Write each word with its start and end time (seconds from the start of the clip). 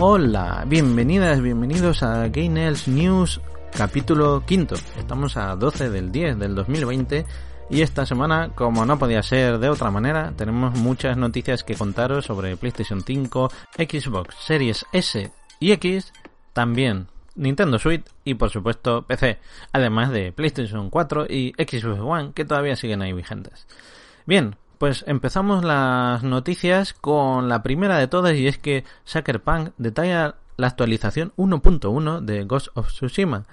Hola, 0.00 0.64
bienvenidas, 0.64 1.42
bienvenidos 1.42 2.04
a 2.04 2.28
Gainels 2.28 2.86
News 2.86 3.40
capítulo 3.76 4.44
quinto. 4.46 4.76
Estamos 4.96 5.36
a 5.36 5.56
12 5.56 5.90
del 5.90 6.12
10 6.12 6.38
del 6.38 6.54
2020 6.54 7.26
y 7.68 7.82
esta 7.82 8.06
semana, 8.06 8.50
como 8.54 8.86
no 8.86 8.96
podía 8.96 9.24
ser 9.24 9.58
de 9.58 9.68
otra 9.68 9.90
manera, 9.90 10.32
tenemos 10.36 10.78
muchas 10.78 11.16
noticias 11.16 11.64
que 11.64 11.74
contaros 11.74 12.26
sobre 12.26 12.56
PlayStation 12.56 13.02
5, 13.02 13.50
Xbox 13.76 14.36
Series 14.36 14.86
S 14.92 15.32
y 15.58 15.72
X, 15.72 16.12
también 16.52 17.08
Nintendo 17.34 17.80
Switch 17.80 18.04
y 18.22 18.34
por 18.34 18.50
supuesto 18.50 19.02
PC, 19.02 19.40
además 19.72 20.12
de 20.12 20.30
PlayStation 20.30 20.90
4 20.90 21.26
y 21.28 21.54
Xbox 21.58 21.98
One 21.98 22.32
que 22.34 22.44
todavía 22.44 22.76
siguen 22.76 23.02
ahí 23.02 23.12
vigentes. 23.12 23.66
Bien, 24.26 24.54
pues 24.78 25.04
empezamos 25.06 25.64
las 25.64 26.22
noticias 26.22 26.94
con 26.94 27.48
la 27.48 27.62
primera 27.62 27.98
de 27.98 28.08
todas 28.08 28.36
y 28.36 28.46
es 28.46 28.58
que 28.58 28.84
Sucker 29.04 29.42
Punk 29.42 29.70
detalla 29.76 30.36
la 30.56 30.68
actualización 30.68 31.32
1.1 31.36 32.20
de 32.20 32.44
Ghost 32.44 32.68
of 32.74 32.88
Tsushima. 32.88 33.44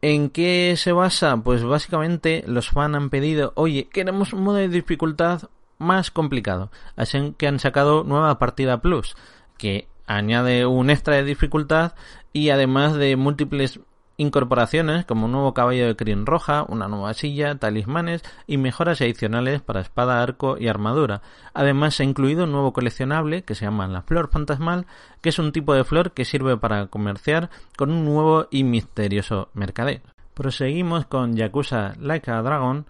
¿En 0.00 0.30
qué 0.30 0.74
se 0.76 0.92
basa? 0.92 1.36
Pues 1.38 1.64
básicamente 1.64 2.44
los 2.46 2.70
fans 2.70 2.94
han 2.94 3.10
pedido, 3.10 3.52
oye, 3.56 3.88
queremos 3.92 4.32
un 4.32 4.44
modo 4.44 4.56
de 4.56 4.68
dificultad 4.68 5.42
más 5.78 6.10
complicado. 6.10 6.70
Así 6.96 7.34
que 7.36 7.48
han 7.48 7.58
sacado 7.58 8.04
nueva 8.04 8.38
partida 8.38 8.80
plus, 8.80 9.16
que 9.56 9.88
añade 10.06 10.66
un 10.66 10.90
extra 10.90 11.16
de 11.16 11.24
dificultad 11.24 11.94
y 12.32 12.50
además 12.50 12.94
de 12.94 13.16
múltiples 13.16 13.80
incorporaciones 14.18 15.06
como 15.06 15.24
un 15.24 15.32
nuevo 15.32 15.54
caballo 15.54 15.86
de 15.86 15.96
crin 15.96 16.26
roja, 16.26 16.66
una 16.68 16.88
nueva 16.88 17.14
silla, 17.14 17.54
talismanes 17.54 18.22
y 18.46 18.58
mejoras 18.58 19.00
adicionales 19.00 19.62
para 19.62 19.80
espada, 19.80 20.22
arco 20.22 20.58
y 20.58 20.68
armadura. 20.68 21.22
Además 21.54 21.94
se 21.94 22.02
ha 22.02 22.06
incluido 22.06 22.44
un 22.44 22.52
nuevo 22.52 22.74
coleccionable 22.74 23.42
que 23.42 23.54
se 23.54 23.64
llama 23.64 23.88
la 23.88 24.02
flor 24.02 24.28
fantasmal, 24.30 24.86
que 25.22 25.30
es 25.30 25.38
un 25.38 25.52
tipo 25.52 25.72
de 25.72 25.84
flor 25.84 26.12
que 26.12 26.26
sirve 26.26 26.58
para 26.58 26.88
comerciar 26.88 27.48
con 27.76 27.90
un 27.90 28.04
nuevo 28.04 28.48
y 28.50 28.64
misterioso 28.64 29.48
mercader. 29.54 30.02
Proseguimos 30.34 31.06
con 31.06 31.34
Yakuza 31.34 31.94
Like 31.98 32.30
a 32.30 32.42
Dragon, 32.42 32.86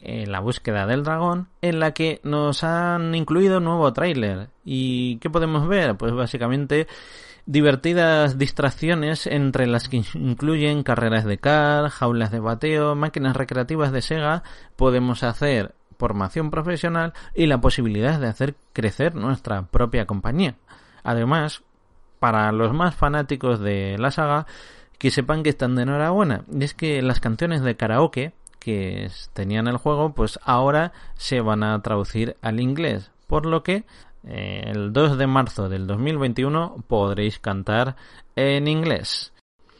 en 0.00 0.32
la 0.32 0.40
búsqueda 0.40 0.86
del 0.86 1.04
dragón, 1.04 1.48
en 1.60 1.78
la 1.78 1.92
que 1.92 2.20
nos 2.24 2.64
han 2.64 3.14
incluido 3.14 3.58
un 3.58 3.64
nuevo 3.64 3.92
tráiler. 3.92 4.48
¿Y 4.64 5.16
qué 5.18 5.30
podemos 5.30 5.68
ver? 5.68 5.96
Pues 5.96 6.12
básicamente 6.12 6.86
divertidas 7.46 8.38
distracciones 8.38 9.26
entre 9.26 9.66
las 9.66 9.88
que 9.88 10.02
incluyen 10.14 10.82
carreras 10.82 11.24
de 11.24 11.38
car, 11.38 11.88
jaulas 11.90 12.30
de 12.30 12.40
bateo, 12.40 12.94
máquinas 12.94 13.36
recreativas 13.36 13.92
de 13.92 14.02
Sega, 14.02 14.42
podemos 14.76 15.22
hacer 15.22 15.74
formación 15.98 16.50
profesional 16.50 17.12
y 17.34 17.46
la 17.46 17.60
posibilidad 17.60 18.18
de 18.18 18.28
hacer 18.28 18.56
crecer 18.72 19.14
nuestra 19.14 19.62
propia 19.62 20.06
compañía. 20.06 20.56
Además, 21.04 21.62
para 22.18 22.50
los 22.52 22.72
más 22.72 22.94
fanáticos 22.94 23.60
de 23.60 23.96
la 23.98 24.10
saga, 24.10 24.46
que 24.98 25.10
sepan 25.10 25.42
que 25.42 25.50
están 25.50 25.74
de 25.74 25.82
enhorabuena. 25.82 26.44
Y 26.52 26.62
es 26.62 26.74
que 26.74 27.02
las 27.02 27.18
canciones 27.18 27.62
de 27.62 27.76
karaoke 27.76 28.32
que 28.60 29.10
tenían 29.32 29.66
el 29.66 29.76
juego, 29.76 30.14
pues 30.14 30.38
ahora 30.44 30.92
se 31.16 31.40
van 31.40 31.64
a 31.64 31.80
traducir 31.82 32.36
al 32.40 32.60
inglés. 32.60 33.10
Por 33.26 33.46
lo 33.46 33.64
que 33.64 33.84
eh, 34.24 34.62
el 34.66 34.92
2 34.92 35.18
de 35.18 35.26
marzo 35.26 35.68
del 35.68 35.86
2021 35.86 36.84
podréis 36.86 37.38
cantar 37.38 37.96
en 38.36 38.68
inglés. 38.68 39.32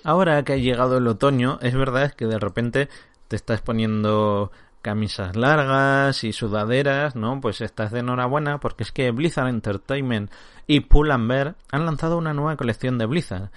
Ahora 0.04 0.42
que 0.42 0.54
ha 0.54 0.56
llegado 0.56 0.98
el 0.98 1.06
otoño, 1.06 1.58
es 1.62 1.74
verdad 1.74 2.12
que 2.12 2.26
de 2.26 2.38
repente 2.38 2.88
te 3.28 3.36
estás 3.36 3.60
poniendo 3.60 4.50
camisas 4.82 5.36
largas 5.36 6.24
y 6.24 6.32
sudaderas, 6.32 7.14
¿no? 7.14 7.40
Pues 7.40 7.60
estás 7.60 7.92
de 7.92 8.00
enhorabuena 8.00 8.58
porque 8.58 8.82
es 8.82 8.90
que 8.90 9.12
Blizzard 9.12 9.48
Entertainment 9.48 10.30
y 10.66 10.80
Pull 10.80 11.10
Bear 11.28 11.54
han 11.70 11.86
lanzado 11.86 12.18
una 12.18 12.34
nueva 12.34 12.56
colección 12.56 12.98
de 12.98 13.06
Blizzard 13.06 13.50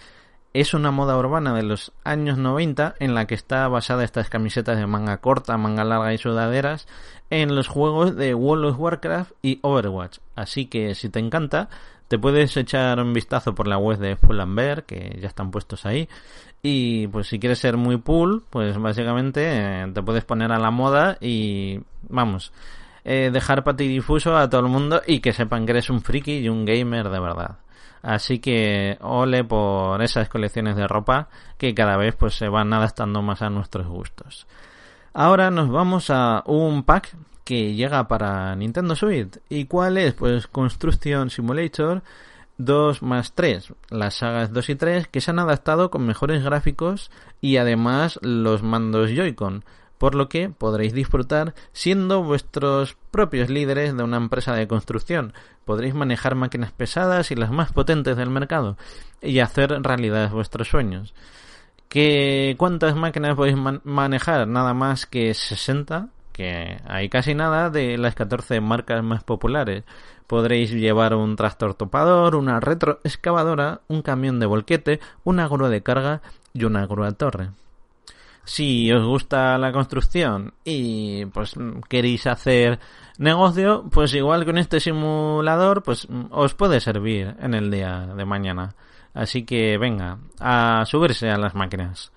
es 0.56 0.74
una 0.74 0.90
moda 0.90 1.18
urbana 1.18 1.54
de 1.54 1.64
los 1.64 1.92
años 2.06 2.38
90 2.38 2.96
en 3.00 3.14
la 3.14 3.28
que 3.28 3.36
está 3.36 3.68
basada 3.68 4.06
estas 4.06 4.30
camisetas 4.30 4.78
de 4.78 4.88
manga 4.88 5.18
corta, 5.18 5.58
manga 5.58 5.84
larga 5.84 6.14
y 6.14 6.18
sudaderas 6.18 6.88
en 7.30 7.56
los 7.56 7.68
juegos 7.68 8.16
de 8.16 8.34
World 8.34 8.68
of 8.68 8.80
Warcraft 8.80 9.34
y 9.42 9.60
Overwatch. 9.64 10.20
Así 10.34 10.68
que 10.68 10.96
si 10.96 11.10
te 11.10 11.20
encanta, 11.20 11.68
te 12.08 12.18
puedes 12.18 12.56
echar 12.56 13.02
un 13.02 13.12
vistazo 13.12 13.54
por 13.54 13.68
la 13.68 13.78
web 13.78 14.00
de 14.00 14.16
Full 14.16 14.40
Bear, 14.48 14.86
que 14.86 15.20
ya 15.22 15.28
están 15.28 15.52
puestos 15.52 15.86
ahí. 15.86 16.08
Y 16.64 17.08
pues 17.08 17.28
si 17.28 17.38
quieres 17.38 17.60
ser 17.60 17.76
muy 17.76 17.98
pool, 17.98 18.42
pues 18.50 18.78
básicamente 18.78 19.42
eh, 19.44 19.92
te 19.94 20.02
puedes 20.04 20.24
poner 20.24 20.54
a 20.54 20.58
la 20.58 20.72
moda 20.72 21.18
y 21.20 21.82
vamos, 22.08 22.54
eh, 23.04 23.30
dejar 23.30 23.66
patidifuso 23.66 24.38
a 24.38 24.50
todo 24.50 24.62
el 24.62 24.68
mundo 24.68 25.02
y 25.06 25.20
que 25.20 25.34
sepan 25.34 25.66
que 25.66 25.74
eres 25.74 25.90
un 25.90 26.02
friki 26.02 26.38
y 26.38 26.48
un 26.48 26.64
gamer 26.64 27.10
de 27.10 27.20
verdad. 27.20 27.58
Así 28.06 28.38
que 28.38 29.00
ole 29.02 29.44
por 29.44 30.04
esas 30.04 30.30
colecciones 30.30 30.76
de 30.76 30.88
ropa 30.88 31.28
que 31.58 31.74
cada 31.74 31.98
vez 31.98 32.16
pues 32.16 32.36
se 32.36 32.48
van 32.48 32.72
adaptando 32.72 33.24
más 33.24 33.42
a 33.42 33.50
nuestros 33.50 33.88
gustos. 33.88 34.46
Ahora 35.12 35.50
nos 35.50 35.72
vamos 35.72 36.12
a 36.12 36.44
un 36.46 36.84
pack 36.84 37.16
que 37.44 37.74
llega 37.74 38.08
para 38.08 38.56
Nintendo 38.56 38.96
Switch. 38.96 39.40
¿Y 39.50 39.66
cuál 39.66 39.98
es? 39.98 40.14
Pues 40.14 40.46
Construction 40.46 41.32
Simulator 41.32 42.04
2 42.60 43.02
más 43.02 43.34
3, 43.34 43.74
las 43.90 44.14
sagas 44.14 44.54
2 44.54 44.70
y 44.70 44.76
3 44.76 45.08
que 45.08 45.20
se 45.20 45.32
han 45.32 45.40
adaptado 45.40 45.90
con 45.90 46.06
mejores 46.06 46.44
gráficos 46.44 47.10
y 47.42 47.58
además 47.58 48.20
los 48.22 48.62
mandos 48.62 49.10
Joy-Con 49.10 49.66
por 50.06 50.14
lo 50.14 50.30
que 50.30 50.50
podréis 50.50 50.94
disfrutar 50.94 51.56
siendo 51.74 52.22
vuestros 52.22 52.96
propios 53.10 53.50
líderes 53.50 53.98
de 53.98 54.04
una 54.04 54.18
empresa 54.18 54.54
de 54.54 54.68
construcción. 54.68 55.34
Podréis 55.66 55.96
manejar 55.96 56.36
máquinas 56.36 56.72
pesadas 56.72 57.32
y 57.32 57.36
las 57.36 57.50
más 57.50 57.72
potentes 57.72 58.16
del 58.16 58.30
mercado 58.30 58.78
y 59.20 59.40
hacer 59.40 59.72
realidad 59.82 60.30
vuestros 60.30 60.68
sueños. 60.68 61.16
¿Qué, 61.90 62.54
¿Cuántas 62.60 62.96
máquinas 62.96 63.34
podéis 63.34 63.58
manejar? 63.84 64.48
Nada 64.48 64.76
más 64.76 65.08
que 65.08 65.34
60, 65.34 66.10
que 66.34 66.78
hay 66.88 67.10
casi 67.10 67.34
nada 67.34 67.72
de 67.72 67.98
las 67.98 68.14
14 68.14 68.62
marcas 68.62 69.04
más 69.04 69.24
populares. 69.24 69.86
Podréis 70.28 70.70
llevar 70.70 71.16
un 71.16 71.36
tractor 71.36 71.74
topador, 71.74 72.36
una 72.36 72.60
retroexcavadora, 72.60 73.82
un 73.88 74.04
camión 74.04 74.40
de 74.40 74.46
volquete, 74.46 75.00
una 75.24 75.48
grúa 75.48 75.70
de 75.70 75.82
carga 75.82 76.22
y 76.54 76.66
una 76.66 76.86
grúa 76.86 77.12
torre 77.14 77.50
si 78.46 78.92
os 78.92 79.04
gusta 79.04 79.58
la 79.58 79.72
construcción 79.72 80.54
y 80.64 81.26
pues 81.26 81.56
queréis 81.90 82.28
hacer 82.28 82.80
negocio, 83.18 83.86
pues 83.92 84.14
igual 84.14 84.46
con 84.46 84.58
este 84.58 84.80
simulador 84.80 85.84
pues 85.84 86.08
os 86.30 86.54
puede 86.54 86.80
servir 86.80 87.36
en 87.40 87.54
el 87.54 87.72
día 87.72 88.08
de 88.16 88.26
mañana. 88.26 88.76
Así 89.14 89.46
que 89.46 89.78
venga, 89.78 90.20
a 90.40 90.84
subirse 90.86 91.30
a 91.30 91.38
las 91.38 91.56
máquinas. 91.56 92.12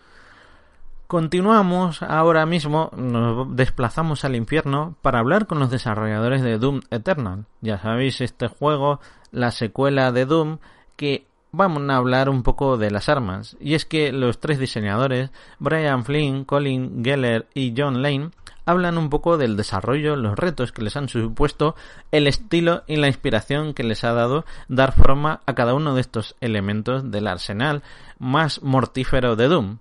Continuamos 1.06 2.03
ahora 2.03 2.44
mismo, 2.44 2.91
nos 2.94 3.56
desplazamos 3.56 4.26
al 4.26 4.37
infierno 4.37 4.94
para 5.00 5.20
hablar 5.20 5.47
con 5.47 5.58
los 5.58 5.70
desarrolladores 5.70 6.43
de 6.43 6.58
Doom 6.58 6.82
Eternal. 6.91 7.47
Ya 7.62 7.79
sabéis, 7.79 8.20
este 8.20 8.49
juego, 8.49 9.00
la 9.31 9.50
secuela 9.50 10.12
de 10.12 10.26
Doom, 10.26 10.58
que 10.97 11.26
vamos 11.58 11.82
a 11.90 11.96
hablar 11.96 12.28
un 12.28 12.44
poco 12.44 12.78
de 12.78 12.90
las 12.90 13.08
armas. 13.08 13.56
Y 13.60 13.75
es 13.75 13.84
que 13.84 14.12
los 14.12 14.38
tres 14.38 14.60
diseñadores, 14.60 15.31
Brian 15.58 16.05
Flynn, 16.05 16.44
Colin 16.44 17.05
Geller 17.05 17.49
y 17.52 17.75
John 17.76 18.00
Lane, 18.00 18.31
hablan 18.64 18.96
un 18.96 19.10
poco 19.10 19.38
del 19.38 19.56
desarrollo, 19.56 20.14
los 20.14 20.38
retos 20.38 20.70
que 20.70 20.82
les 20.82 20.96
han 20.96 21.08
supuesto, 21.08 21.75
el 22.12 22.28
estilo 22.28 22.84
y 22.87 22.96
la 22.96 23.08
inspiración 23.08 23.75
que 23.75 23.82
les 23.82 24.05
ha 24.05 24.12
dado 24.12 24.44
dar 24.69 24.93
forma 24.93 25.40
a 25.46 25.55
cada 25.55 25.75
uno 25.75 25.94
de 25.94 26.00
estos 26.00 26.37
elementos 26.40 27.10
del 27.10 27.26
arsenal 27.26 27.82
más 28.19 28.62
mortífero 28.62 29.34
de 29.34 29.49
Doom. 29.49 29.78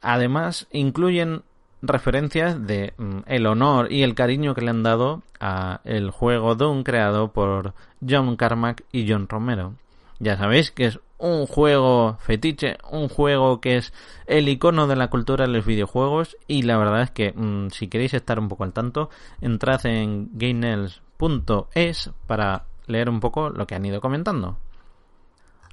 Además, 0.00 0.68
incluyen 0.72 1.42
referencias 1.82 2.66
de 2.66 2.94
mm, 2.96 3.18
el 3.26 3.46
honor 3.46 3.92
y 3.92 4.04
el 4.04 4.14
cariño 4.14 4.54
que 4.54 4.62
le 4.62 4.70
han 4.70 4.82
dado 4.82 5.22
a 5.38 5.80
el 5.84 6.10
juego 6.10 6.54
Doom 6.54 6.82
creado 6.82 7.32
por 7.32 7.74
John 8.08 8.36
Carmack 8.36 8.84
y 8.90 9.10
John 9.10 9.28
Romero. 9.28 9.74
Ya 10.18 10.36
sabéis 10.36 10.70
que 10.70 10.86
es 10.86 11.00
un 11.18 11.46
juego 11.46 12.16
fetiche, 12.20 12.78
un 12.90 13.08
juego 13.08 13.60
que 13.60 13.76
es 13.76 13.92
el 14.26 14.48
icono 14.48 14.86
de 14.86 14.96
la 14.96 15.08
cultura 15.10 15.46
de 15.46 15.52
los 15.52 15.66
videojuegos 15.66 16.36
y 16.46 16.62
la 16.62 16.76
verdad 16.76 17.02
es 17.02 17.10
que 17.10 17.32
mm, 17.32 17.70
si 17.70 17.88
queréis 17.88 18.14
estar 18.14 18.38
un 18.38 18.48
poco 18.48 18.64
al 18.64 18.72
tanto, 18.72 19.10
entrad 19.40 19.84
en 19.86 20.30
gainels.es 20.32 22.10
para 22.26 22.64
leer 22.86 23.10
un 23.10 23.20
poco 23.20 23.50
lo 23.50 23.66
que 23.66 23.74
han 23.74 23.84
ido 23.84 24.00
comentando. 24.00 24.56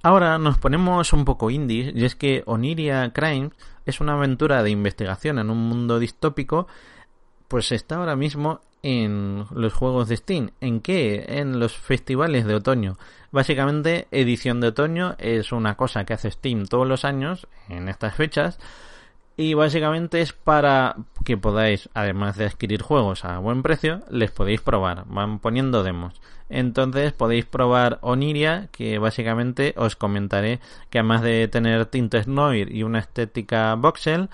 Ahora 0.03 0.37
nos 0.37 0.59
ponemos 0.59 1.13
un 1.13 1.25
poco 1.25 1.49
indie 1.49 1.91
y 1.95 2.05
es 2.05 2.15
que 2.15 2.43
Oniria 2.45 3.11
Crimes 3.11 3.53
es 3.87 3.99
una 4.01 4.13
aventura 4.13 4.61
de 4.61 4.69
investigación 4.69 5.39
en 5.39 5.49
un 5.49 5.57
mundo 5.57 5.97
distópico 5.97 6.67
pues 7.47 7.71
está 7.71 7.97
ahora 7.97 8.15
mismo 8.15 8.61
en 8.83 9.45
los 9.51 9.73
juegos 9.73 10.07
de 10.07 10.17
Steam. 10.17 10.51
¿En 10.61 10.79
qué? 10.79 11.25
En 11.27 11.59
los 11.59 11.75
festivales 11.75 12.45
de 12.45 12.55
otoño. 12.55 12.97
Básicamente, 13.31 14.07
edición 14.11 14.61
de 14.61 14.67
otoño 14.67 15.15
es 15.17 15.51
una 15.51 15.75
cosa 15.75 16.05
que 16.05 16.13
hace 16.13 16.29
Steam 16.29 16.67
todos 16.67 16.87
los 16.87 17.03
años 17.03 17.47
en 17.67 17.89
estas 17.89 18.15
fechas. 18.15 18.59
Y 19.37 19.53
básicamente 19.53 20.21
es 20.21 20.31
para 20.31 20.95
que 21.25 21.35
podáis, 21.35 21.89
además 21.93 22.37
de 22.37 22.45
adquirir 22.45 22.81
juegos 22.81 23.25
a 23.25 23.39
buen 23.39 23.63
precio, 23.63 24.01
les 24.09 24.31
podéis 24.31 24.61
probar. 24.61 25.03
Van 25.07 25.39
poniendo 25.39 25.83
demos. 25.83 26.21
Entonces 26.47 27.11
podéis 27.11 27.45
probar 27.45 27.97
Oniria, 28.01 28.69
que 28.71 28.99
básicamente 28.99 29.73
os 29.77 29.95
comentaré 29.95 30.59
que 30.89 30.99
además 30.99 31.21
de 31.23 31.47
tener 31.47 31.87
tintes 31.87 32.27
noir 32.27 32.73
y 32.73 32.83
una 32.83 32.99
estética 32.99 33.73
voxel, 33.75 34.29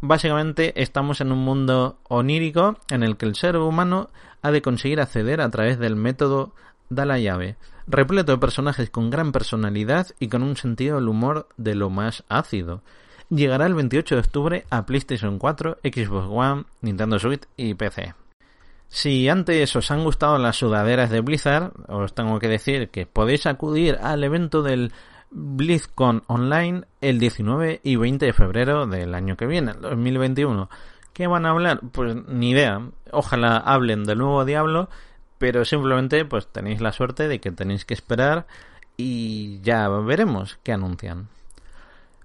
Básicamente 0.00 0.80
estamos 0.82 1.20
en 1.20 1.32
un 1.32 1.38
mundo 1.38 1.98
onírico 2.08 2.78
en 2.90 3.02
el 3.02 3.16
que 3.16 3.26
el 3.26 3.36
ser 3.36 3.56
humano 3.56 4.10
ha 4.42 4.50
de 4.50 4.62
conseguir 4.62 5.00
acceder 5.00 5.40
a 5.40 5.50
través 5.50 5.78
del 5.78 5.96
método 5.96 6.52
da 6.90 7.04
la 7.06 7.18
llave, 7.18 7.56
repleto 7.86 8.32
de 8.32 8.38
personajes 8.38 8.90
con 8.90 9.10
gran 9.10 9.32
personalidad 9.32 10.08
y 10.18 10.28
con 10.28 10.42
un 10.42 10.56
sentido 10.56 10.96
del 10.96 11.08
humor 11.08 11.48
de 11.56 11.74
lo 11.74 11.90
más 11.90 12.24
ácido. 12.28 12.82
Llegará 13.30 13.66
el 13.66 13.74
28 13.74 14.14
de 14.14 14.20
octubre 14.20 14.66
a 14.70 14.84
PlayStation 14.86 15.38
4, 15.38 15.78
Xbox 15.82 16.26
One, 16.30 16.64
Nintendo 16.82 17.18
Switch 17.18 17.42
y 17.56 17.74
PC. 17.74 18.14
Si 18.88 19.28
antes 19.28 19.74
os 19.74 19.90
han 19.90 20.04
gustado 20.04 20.38
las 20.38 20.56
sudaderas 20.56 21.10
de 21.10 21.20
Blizzard, 21.20 21.72
os 21.88 22.14
tengo 22.14 22.38
que 22.38 22.48
decir 22.48 22.90
que 22.90 23.06
podéis 23.06 23.46
acudir 23.46 23.98
al 24.00 24.22
evento 24.22 24.62
del 24.62 24.92
BlizzCon 25.34 26.22
Online 26.28 26.84
el 27.00 27.18
19 27.18 27.80
y 27.82 27.96
20 27.96 28.26
de 28.26 28.32
febrero 28.32 28.86
del 28.86 29.14
año 29.14 29.36
que 29.36 29.46
viene, 29.46 29.72
el 29.72 29.80
2021. 29.80 30.70
¿Qué 31.12 31.26
van 31.26 31.44
a 31.44 31.50
hablar? 31.50 31.80
Pues 31.92 32.16
ni 32.28 32.50
idea. 32.50 32.80
Ojalá 33.10 33.56
hablen 33.56 34.04
del 34.04 34.18
nuevo 34.18 34.44
Diablo, 34.44 34.88
pero 35.38 35.64
simplemente 35.64 36.24
pues 36.24 36.46
tenéis 36.48 36.80
la 36.80 36.92
suerte 36.92 37.28
de 37.28 37.40
que 37.40 37.50
tenéis 37.50 37.84
que 37.84 37.94
esperar 37.94 38.46
y 38.96 39.60
ya 39.60 39.88
veremos 39.88 40.58
qué 40.62 40.72
anuncian. 40.72 41.28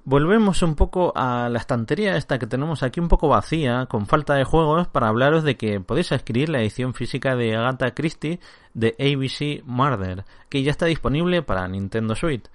Volvemos 0.06 0.64
un 0.64 0.76
poco 0.76 1.14
a 1.16 1.50
la 1.50 1.60
estantería 1.60 2.16
esta 2.16 2.40
que 2.40 2.48
tenemos 2.48 2.82
aquí 2.82 3.00
un 3.00 3.10
poco 3.10 3.28
vacía, 3.28 3.86
con 3.88 4.08
falta 4.08 4.34
de 4.34 4.44
juegos, 4.44 4.88
para 4.88 5.08
hablaros 5.08 5.44
de 5.44 5.56
que 5.56 5.82
podéis 5.82 6.12
adquirir 6.12 6.50
la 6.50 6.62
edición 6.62 6.94
física 6.94 7.36
de 7.36 7.56
Agatha 7.56 7.94
Christie 7.94 8.40
de 8.74 8.96
ABC 8.98 9.64
Murder, 9.66 10.26
que 10.50 10.64
ya 10.64 10.72
está 10.72 10.88
disponible 10.88 11.44
para 11.44 11.68
Nintendo 11.68 12.16
Switch. 12.16 12.46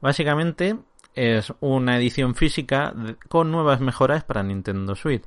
Básicamente 0.00 0.78
es 1.14 1.52
una 1.60 1.96
edición 1.96 2.34
física 2.34 2.94
con 3.28 3.50
nuevas 3.50 3.80
mejoras 3.80 4.24
para 4.24 4.42
Nintendo 4.42 4.94
Switch. 4.94 5.24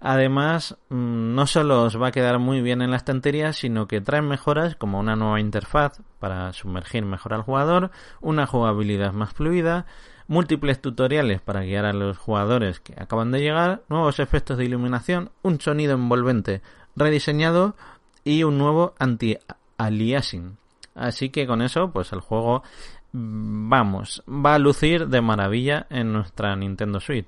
Además, 0.00 0.78
mm, 0.88 1.34
no 1.34 1.46
solo 1.46 1.82
os 1.82 2.00
va 2.00 2.08
a 2.08 2.12
quedar 2.12 2.38
muy 2.38 2.62
bien 2.62 2.80
en 2.80 2.90
la 2.90 2.96
estantería, 2.96 3.52
sino 3.52 3.86
que 3.86 4.00
trae 4.00 4.22
mejoras 4.22 4.74
como 4.74 4.98
una 4.98 5.14
nueva 5.14 5.40
interfaz 5.40 6.00
para 6.18 6.52
sumergir 6.54 7.04
mejor 7.04 7.34
al 7.34 7.42
jugador, 7.42 7.90
una 8.22 8.46
jugabilidad 8.46 9.12
más 9.12 9.34
fluida, 9.34 9.84
múltiples 10.26 10.80
tutoriales 10.80 11.42
para 11.42 11.64
guiar 11.64 11.84
a 11.84 11.92
los 11.92 12.16
jugadores 12.16 12.80
que 12.80 12.94
acaban 12.96 13.30
de 13.30 13.40
llegar, 13.40 13.82
nuevos 13.90 14.20
efectos 14.20 14.56
de 14.56 14.64
iluminación, 14.64 15.32
un 15.42 15.60
sonido 15.60 15.94
envolvente 15.94 16.62
rediseñado 16.96 17.76
y 18.24 18.42
un 18.42 18.56
nuevo 18.56 18.94
anti-aliasing. 18.98 20.56
Así 20.94 21.28
que 21.30 21.46
con 21.46 21.62
eso, 21.62 21.90
pues 21.92 22.12
el 22.12 22.20
juego 22.20 22.62
vamos, 23.12 24.22
va 24.28 24.54
a 24.54 24.58
lucir 24.58 25.08
de 25.08 25.20
maravilla 25.20 25.86
en 25.90 26.12
nuestra 26.12 26.54
Nintendo 26.56 27.00
Switch. 27.00 27.26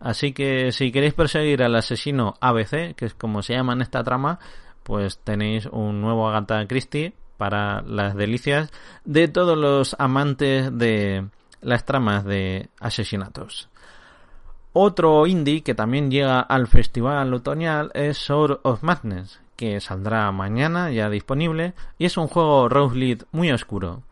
Así 0.00 0.32
que 0.32 0.72
si 0.72 0.92
queréis 0.92 1.14
perseguir 1.14 1.62
al 1.62 1.74
asesino 1.74 2.34
ABC, 2.40 2.94
que 2.94 3.06
es 3.06 3.14
como 3.14 3.42
se 3.42 3.54
llama 3.54 3.72
en 3.72 3.82
esta 3.82 4.04
trama, 4.04 4.38
pues 4.82 5.18
tenéis 5.18 5.66
un 5.66 6.00
nuevo 6.00 6.28
Agatha 6.28 6.66
Christie 6.66 7.14
para 7.36 7.82
las 7.82 8.14
delicias 8.14 8.70
de 9.04 9.28
todos 9.28 9.56
los 9.56 9.96
amantes 9.98 10.76
de 10.76 11.26
las 11.60 11.84
tramas 11.84 12.24
de 12.24 12.68
asesinatos. 12.80 13.68
Otro 14.72 15.26
indie 15.26 15.62
que 15.62 15.74
también 15.74 16.10
llega 16.10 16.40
al 16.40 16.68
festival 16.68 17.34
otoñal 17.34 17.90
es 17.94 18.18
Sword 18.18 18.60
of 18.62 18.82
Madness, 18.82 19.40
que 19.56 19.80
saldrá 19.80 20.30
mañana 20.30 20.90
ya 20.92 21.10
disponible 21.10 21.74
y 21.98 22.04
es 22.04 22.16
un 22.16 22.28
juego 22.28 22.68
lead 22.94 23.22
muy 23.32 23.50
oscuro. 23.50 24.02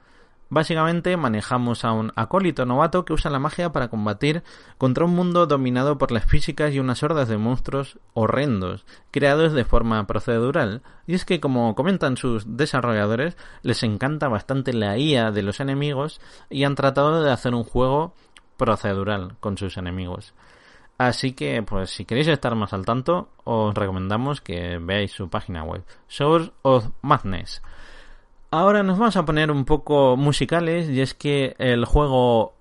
Básicamente 0.48 1.16
manejamos 1.16 1.84
a 1.84 1.90
un 1.92 2.12
acólito 2.14 2.66
novato 2.66 3.04
que 3.04 3.12
usa 3.12 3.32
la 3.32 3.40
magia 3.40 3.72
para 3.72 3.88
combatir 3.88 4.44
contra 4.78 5.04
un 5.04 5.14
mundo 5.14 5.46
dominado 5.46 5.98
por 5.98 6.12
las 6.12 6.24
físicas 6.24 6.72
y 6.72 6.78
unas 6.78 7.02
hordas 7.02 7.28
de 7.28 7.36
monstruos 7.36 7.98
horrendos, 8.14 8.86
creados 9.10 9.54
de 9.54 9.64
forma 9.64 10.06
procedural. 10.06 10.82
Y 11.06 11.14
es 11.14 11.24
que, 11.24 11.40
como 11.40 11.74
comentan 11.74 12.16
sus 12.16 12.56
desarrolladores, 12.56 13.36
les 13.62 13.82
encanta 13.82 14.28
bastante 14.28 14.72
la 14.72 14.96
IA 14.96 15.32
de 15.32 15.42
los 15.42 15.58
enemigos 15.58 16.20
y 16.48 16.62
han 16.62 16.76
tratado 16.76 17.24
de 17.24 17.32
hacer 17.32 17.52
un 17.52 17.64
juego 17.64 18.14
procedural 18.56 19.36
con 19.40 19.58
sus 19.58 19.76
enemigos. 19.76 20.32
Así 20.98 21.32
que, 21.32 21.62
pues, 21.62 21.90
si 21.90 22.04
queréis 22.04 22.28
estar 22.28 22.54
más 22.54 22.72
al 22.72 22.86
tanto, 22.86 23.28
os 23.44 23.74
recomendamos 23.74 24.40
que 24.40 24.78
veáis 24.78 25.12
su 25.12 25.28
página 25.28 25.62
web, 25.62 25.84
Source 26.06 26.52
of 26.62 26.88
Madness. 27.02 27.62
Ahora 28.50 28.82
nos 28.82 28.98
vamos 28.98 29.16
a 29.16 29.24
poner 29.24 29.50
un 29.50 29.64
poco 29.64 30.16
musicales 30.16 30.88
y 30.88 31.00
es 31.00 31.14
que 31.14 31.56
el 31.58 31.84
juego 31.84 32.54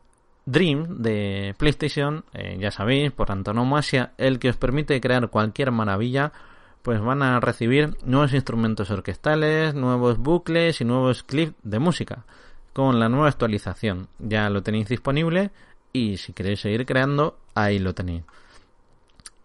Dream 0.45 1.01
de 1.01 1.55
PlayStation, 1.57 2.23
eh, 2.33 2.57
ya 2.59 2.71
sabéis, 2.71 3.11
por 3.11 3.31
antonomasia, 3.31 4.13
el 4.17 4.39
que 4.39 4.49
os 4.49 4.57
permite 4.57 4.99
crear 4.99 5.29
cualquier 5.29 5.71
maravilla, 5.71 6.31
pues 6.81 7.01
van 7.01 7.23
a 7.23 7.39
recibir 7.39 7.97
nuevos 8.03 8.33
instrumentos 8.33 8.91
orquestales, 8.91 9.73
nuevos 9.73 10.17
bucles 10.17 10.81
y 10.81 10.85
nuevos 10.85 11.23
clips 11.23 11.55
de 11.63 11.79
música 11.79 12.25
con 12.73 12.99
la 12.99 13.09
nueva 13.09 13.29
actualización. 13.29 14.07
Ya 14.19 14.49
lo 14.49 14.61
tenéis 14.61 14.87
disponible 14.87 15.51
y 15.93 16.17
si 16.17 16.33
queréis 16.33 16.59
seguir 16.59 16.85
creando, 16.85 17.37
ahí 17.55 17.79
lo 17.79 17.93
tenéis. 17.95 18.23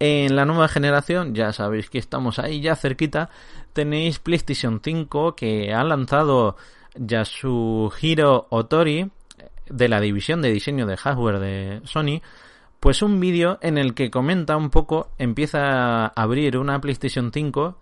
En 0.03 0.35
la 0.35 0.47
nueva 0.47 0.67
generación, 0.69 1.35
ya 1.35 1.53
sabéis 1.53 1.91
que 1.91 1.99
estamos 1.99 2.39
ahí 2.39 2.63
ya 2.63 2.75
cerquita, 2.75 3.29
tenéis 3.75 4.19
PlayStation 4.19 4.81
5 4.83 5.37
que 5.37 5.75
ha 5.75 5.85
lanzado 5.85 6.57
Yasuhiro 6.95 8.47
Otori 8.49 9.11
de 9.69 9.89
la 9.91 10.01
división 10.01 10.41
de 10.41 10.53
diseño 10.53 10.87
de 10.87 10.97
hardware 10.97 11.39
de 11.39 11.81
Sony, 11.85 12.23
pues 12.81 13.03
un 13.03 13.21
vídeo 13.21 13.59
en 13.61 13.77
el 13.77 13.93
que 13.93 14.11
comenta 14.11 14.57
un 14.57 14.71
poco, 14.71 15.11
empieza 15.19 16.07
a 16.07 16.07
abrir 16.07 16.57
una 16.57 16.81
PlayStation 16.81 17.31
5 17.31 17.77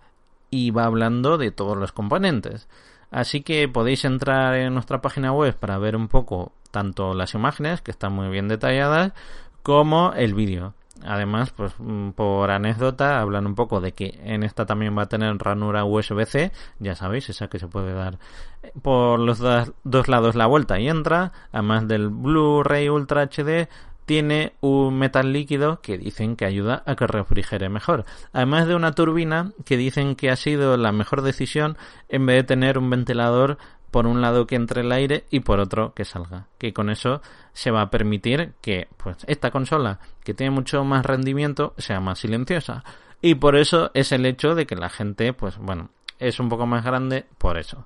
y 0.49 0.71
va 0.71 0.83
hablando 0.83 1.37
de 1.37 1.51
todos 1.51 1.77
los 1.77 1.93
componentes. 1.93 2.67
Así 3.11 3.43
que 3.43 3.69
podéis 3.69 4.03
entrar 4.03 4.55
en 4.55 4.73
nuestra 4.73 5.01
página 5.01 5.31
web 5.31 5.55
para 5.55 5.77
ver 5.77 5.95
un 5.95 6.09
poco 6.09 6.51
tanto 6.69 7.13
las 7.13 7.33
imágenes, 7.33 7.81
que 7.81 7.91
están 7.91 8.11
muy 8.11 8.27
bien 8.27 8.49
detalladas, 8.49 9.13
como 9.63 10.11
el 10.15 10.33
vídeo. 10.33 10.73
Además, 11.05 11.51
pues 11.51 11.73
mm, 11.77 12.11
por 12.11 12.51
anécdota, 12.51 13.19
hablan 13.21 13.47
un 13.47 13.55
poco 13.55 13.81
de 13.81 13.93
que 13.93 14.19
en 14.23 14.43
esta 14.43 14.65
también 14.65 14.97
va 14.97 15.03
a 15.03 15.09
tener 15.09 15.37
ranura 15.37 15.85
USB-C, 15.85 16.51
ya 16.79 16.95
sabéis, 16.95 17.29
esa 17.29 17.47
que 17.47 17.59
se 17.59 17.67
puede 17.67 17.93
dar 17.93 18.19
por 18.81 19.19
los 19.19 19.39
dos 19.83 20.07
lados 20.07 20.35
la 20.35 20.45
vuelta 20.45 20.79
y 20.79 20.89
entra, 20.89 21.31
además 21.51 21.87
del 21.87 22.09
Blu-ray 22.09 22.89
Ultra 22.89 23.23
HD, 23.23 23.69
tiene 24.09 24.53
un 24.59 24.97
metal 24.97 25.31
líquido 25.31 25.81
que 25.81 25.99
dicen 25.99 26.35
que 26.35 26.45
ayuda 26.45 26.81
a 26.87 26.95
que 26.95 27.05
refrigere 27.05 27.69
mejor. 27.69 28.05
Además 28.33 28.65
de 28.65 28.73
una 28.73 28.93
turbina 28.93 29.51
que 29.65 29.77
dicen 29.77 30.15
que 30.15 30.31
ha 30.31 30.35
sido 30.35 30.77
la 30.77 30.91
mejor 30.91 31.21
decisión 31.21 31.77
en 32.07 32.25
vez 32.25 32.37
de 32.37 32.43
tener 32.43 32.79
un 32.79 32.89
ventilador 32.89 33.59
por 33.91 34.07
un 34.07 34.21
lado 34.21 34.47
que 34.47 34.55
entre 34.55 34.81
el 34.81 34.91
aire 34.91 35.25
y 35.29 35.41
por 35.41 35.59
otro 35.59 35.93
que 35.93 36.05
salga. 36.05 36.47
Que 36.57 36.73
con 36.73 36.89
eso 36.89 37.21
se 37.53 37.71
va 37.71 37.81
a 37.81 37.89
permitir 37.89 38.53
que 38.61 38.87
pues 38.97 39.17
esta 39.27 39.51
consola 39.51 39.99
que 40.23 40.33
tiene 40.33 40.51
mucho 40.51 40.83
más 40.83 41.05
rendimiento 41.05 41.73
sea 41.77 41.99
más 41.99 42.19
silenciosa. 42.19 42.83
Y 43.21 43.35
por 43.35 43.55
eso 43.55 43.91
es 43.93 44.11
el 44.11 44.25
hecho 44.25 44.55
de 44.55 44.65
que 44.65 44.75
la 44.75 44.89
gente, 44.89 45.33
pues 45.33 45.57
bueno, 45.57 45.89
es 46.19 46.39
un 46.39 46.49
poco 46.49 46.65
más 46.65 46.83
grande 46.83 47.25
por 47.37 47.57
eso. 47.57 47.85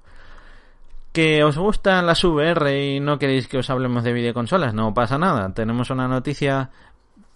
¿Que 1.12 1.44
os 1.44 1.58
gustan 1.58 2.08
las 2.08 2.24
VR 2.24 2.96
y 2.96 3.00
no 3.00 3.20
queréis 3.20 3.48
que 3.48 3.60
os 3.60 3.70
hablemos 3.70 4.04
de 4.04 4.14
videoconsolas? 4.14 4.74
No 4.74 4.94
pasa 4.94 5.18
nada, 5.18 5.54
tenemos 5.54 5.90
una 5.92 6.08
noticia 6.08 6.72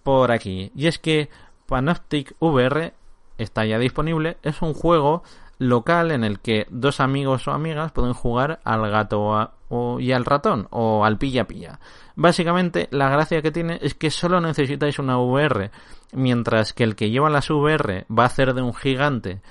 por 0.03 0.31
aquí. 0.31 0.71
Y 0.75 0.87
es 0.87 0.97
que 0.97 1.29
Panoptic 1.67 2.35
VR 2.39 2.93
está 3.37 3.65
ya 3.65 3.79
disponible, 3.79 4.37
es 4.43 4.61
un 4.61 4.73
juego 4.73 5.23
local 5.59 6.11
en 6.11 6.23
el 6.23 6.39
que 6.39 6.67
dos 6.69 6.99
amigos 6.99 7.47
o 7.47 7.51
amigas 7.51 7.91
pueden 7.91 8.13
jugar 8.13 8.59
al 8.63 8.89
gato 8.89 9.51
y 9.99 10.11
al 10.11 10.25
ratón 10.25 10.67
o 10.69 11.03
al 11.03 11.17
pilla-pilla. 11.17 11.79
Básicamente, 12.15 12.87
la 12.91 13.09
gracia 13.09 13.41
que 13.41 13.51
tiene 13.51 13.79
es 13.81 13.93
que 13.93 14.11
solo 14.11 14.39
necesitáis 14.39 14.99
una 14.99 15.17
VR, 15.17 15.71
mientras 16.13 16.73
que 16.73 16.83
el 16.83 16.95
que 16.95 17.09
lleva 17.09 17.29
las 17.29 17.49
VR 17.49 18.05
va 18.09 18.23
a 18.23 18.27
hacer 18.27 18.53
de 18.53 18.61
un 18.61 18.73
gigante 18.73 19.41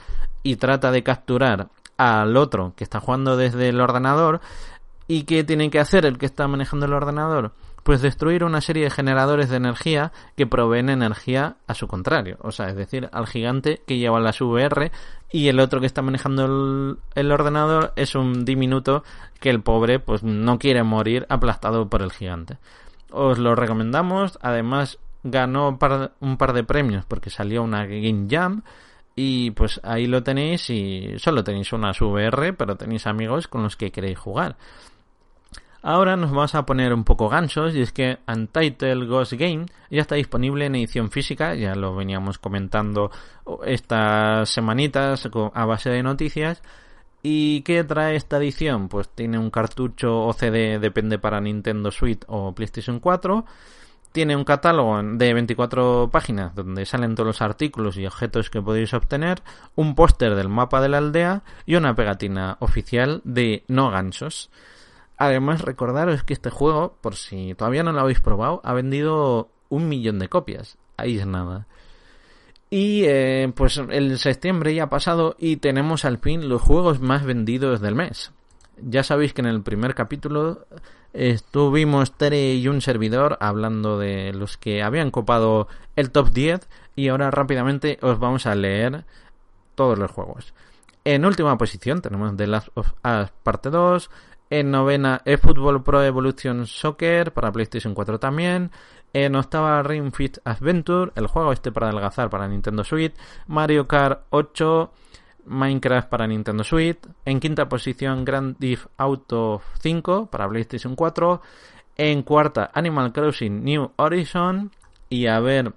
y 0.42 0.56
trata 0.56 0.90
de 0.90 1.02
capturar 1.02 1.68
al 1.96 2.36
otro 2.36 2.72
que 2.76 2.84
está 2.84 3.00
jugando 3.00 3.36
desde 3.36 3.68
el 3.68 3.80
ordenador. 3.80 4.40
¿Y 5.08 5.22
qué 5.22 5.44
tiene 5.44 5.70
que 5.70 5.78
hacer 5.78 6.04
el 6.04 6.18
que 6.18 6.26
está 6.26 6.48
manejando 6.48 6.86
el 6.86 6.92
ordenador? 6.92 7.52
Pues 7.86 8.02
destruir 8.02 8.42
una 8.42 8.60
serie 8.60 8.82
de 8.82 8.90
generadores 8.90 9.48
de 9.48 9.58
energía 9.58 10.10
que 10.36 10.48
proveen 10.48 10.88
energía 10.90 11.58
a 11.68 11.74
su 11.74 11.86
contrario, 11.86 12.36
o 12.40 12.50
sea, 12.50 12.66
es 12.66 12.74
decir, 12.74 13.08
al 13.12 13.28
gigante 13.28 13.80
que 13.86 13.96
lleva 13.96 14.18
las 14.18 14.40
VR 14.40 14.90
y 15.30 15.46
el 15.46 15.60
otro 15.60 15.78
que 15.78 15.86
está 15.86 16.02
manejando 16.02 16.98
el, 17.14 17.30
ordenador 17.30 17.92
es 17.94 18.16
un 18.16 18.44
diminuto 18.44 19.04
que 19.38 19.50
el 19.50 19.62
pobre 19.62 20.00
pues 20.00 20.24
no 20.24 20.58
quiere 20.58 20.82
morir 20.82 21.26
aplastado 21.28 21.88
por 21.88 22.02
el 22.02 22.10
gigante. 22.10 22.58
Os 23.12 23.38
lo 23.38 23.54
recomendamos, 23.54 24.36
además 24.42 24.98
ganó 25.22 25.68
un 25.68 25.78
par, 26.38 26.52
de 26.54 26.64
premios 26.64 27.04
porque 27.04 27.30
salió 27.30 27.62
una 27.62 27.86
Game 27.86 28.26
Jam 28.28 28.62
y 29.14 29.52
pues 29.52 29.80
ahí 29.84 30.08
lo 30.08 30.24
tenéis 30.24 30.70
y 30.70 31.14
solo 31.18 31.44
tenéis 31.44 31.72
una 31.72 31.92
VR, 31.92 32.52
pero 32.54 32.74
tenéis 32.74 33.06
amigos 33.06 33.46
con 33.46 33.62
los 33.62 33.76
que 33.76 33.92
queréis 33.92 34.18
jugar. 34.18 34.56
Ahora 35.88 36.16
nos 36.16 36.32
vamos 36.32 36.52
a 36.56 36.66
poner 36.66 36.92
un 36.92 37.04
poco 37.04 37.28
gansos 37.28 37.76
y 37.76 37.80
es 37.80 37.92
que 37.92 38.18
Untitled 38.26 39.06
Ghost 39.06 39.34
Game 39.34 39.66
ya 39.88 40.00
está 40.00 40.16
disponible 40.16 40.66
en 40.66 40.74
edición 40.74 41.12
física, 41.12 41.54
ya 41.54 41.76
lo 41.76 41.94
veníamos 41.94 42.38
comentando 42.38 43.12
estas 43.64 44.50
semanitas 44.50 45.28
a 45.54 45.64
base 45.64 45.90
de 45.90 46.02
noticias. 46.02 46.60
¿Y 47.22 47.60
qué 47.60 47.84
trae 47.84 48.16
esta 48.16 48.38
edición? 48.38 48.88
Pues 48.88 49.08
tiene 49.10 49.38
un 49.38 49.48
cartucho 49.48 50.24
o 50.24 50.32
CD, 50.32 50.80
depende 50.80 51.20
para 51.20 51.40
Nintendo 51.40 51.92
Switch 51.92 52.22
o 52.26 52.52
PlayStation 52.52 52.98
4. 52.98 53.44
Tiene 54.10 54.34
un 54.34 54.42
catálogo 54.42 55.00
de 55.00 55.34
24 55.34 56.10
páginas 56.10 56.52
donde 56.56 56.84
salen 56.84 57.14
todos 57.14 57.28
los 57.28 57.42
artículos 57.42 57.96
y 57.96 58.06
objetos 58.06 58.50
que 58.50 58.60
podéis 58.60 58.92
obtener, 58.92 59.40
un 59.76 59.94
póster 59.94 60.34
del 60.34 60.48
mapa 60.48 60.80
de 60.80 60.88
la 60.88 60.98
aldea 60.98 61.44
y 61.64 61.76
una 61.76 61.94
pegatina 61.94 62.56
oficial 62.58 63.20
de 63.22 63.62
No 63.68 63.88
Gansos. 63.92 64.50
Además, 65.16 65.62
recordaros 65.62 66.24
que 66.24 66.34
este 66.34 66.50
juego, 66.50 66.96
por 67.00 67.16
si 67.16 67.54
todavía 67.54 67.82
no 67.82 67.92
lo 67.92 68.00
habéis 68.00 68.20
probado, 68.20 68.60
ha 68.64 68.74
vendido 68.74 69.48
un 69.68 69.88
millón 69.88 70.18
de 70.18 70.28
copias. 70.28 70.78
Ahí 70.96 71.18
es 71.18 71.26
nada. 71.26 71.66
Y 72.68 73.04
eh, 73.04 73.50
pues 73.54 73.78
el 73.78 74.18
septiembre 74.18 74.74
ya 74.74 74.84
ha 74.84 74.90
pasado 74.90 75.36
y 75.38 75.56
tenemos 75.56 76.04
al 76.04 76.18
fin 76.18 76.48
los 76.48 76.62
juegos 76.62 77.00
más 77.00 77.24
vendidos 77.24 77.80
del 77.80 77.94
mes. 77.94 78.32
Ya 78.78 79.02
sabéis 79.02 79.32
que 79.32 79.40
en 79.40 79.46
el 79.46 79.62
primer 79.62 79.94
capítulo 79.94 80.66
estuvimos 81.12 82.12
Tere 82.12 82.54
y 82.54 82.68
un 82.68 82.82
servidor 82.82 83.38
hablando 83.40 83.98
de 83.98 84.32
los 84.34 84.58
que 84.58 84.82
habían 84.82 85.10
copado 85.10 85.68
el 85.94 86.10
top 86.10 86.30
10 86.30 86.68
y 86.94 87.08
ahora 87.08 87.30
rápidamente 87.30 87.98
os 88.02 88.18
vamos 88.18 88.46
a 88.46 88.54
leer 88.54 89.04
todos 89.74 89.98
los 89.98 90.10
juegos. 90.10 90.52
En 91.04 91.24
última 91.24 91.56
posición 91.56 92.02
tenemos 92.02 92.36
The 92.36 92.48
Last 92.48 92.68
of 92.74 92.92
Us 93.04 93.30
Parte 93.44 93.70
2, 93.70 94.10
en 94.50 94.70
novena, 94.70 95.22
eFootball 95.24 95.82
Pro 95.82 96.02
Evolution 96.02 96.66
Soccer 96.66 97.32
para 97.32 97.50
PlayStation 97.50 97.94
4 97.94 98.18
también. 98.18 98.70
En 99.12 99.34
octava, 99.34 99.82
Ring 99.82 100.12
Fit 100.12 100.38
Adventure, 100.44 101.12
el 101.14 101.26
juego 101.26 101.52
este 101.52 101.72
para 101.72 101.88
adelgazar 101.88 102.28
para 102.30 102.46
Nintendo 102.46 102.84
Switch. 102.84 103.14
Mario 103.46 103.88
Kart 103.88 104.24
8, 104.30 104.92
Minecraft 105.46 106.08
para 106.08 106.26
Nintendo 106.26 106.62
Switch. 106.64 106.98
En 107.24 107.40
quinta 107.40 107.68
posición, 107.68 108.24
Grand 108.24 108.58
Theft 108.58 108.86
Auto 108.96 109.62
5 109.80 110.26
para 110.26 110.48
PlayStation 110.48 110.94
4. 110.94 111.40
En 111.96 112.22
cuarta, 112.22 112.70
Animal 112.74 113.12
Crossing 113.12 113.64
New 113.64 113.90
Horizon. 113.96 114.70
Y 115.08 115.26
a 115.26 115.40
ver 115.40 115.72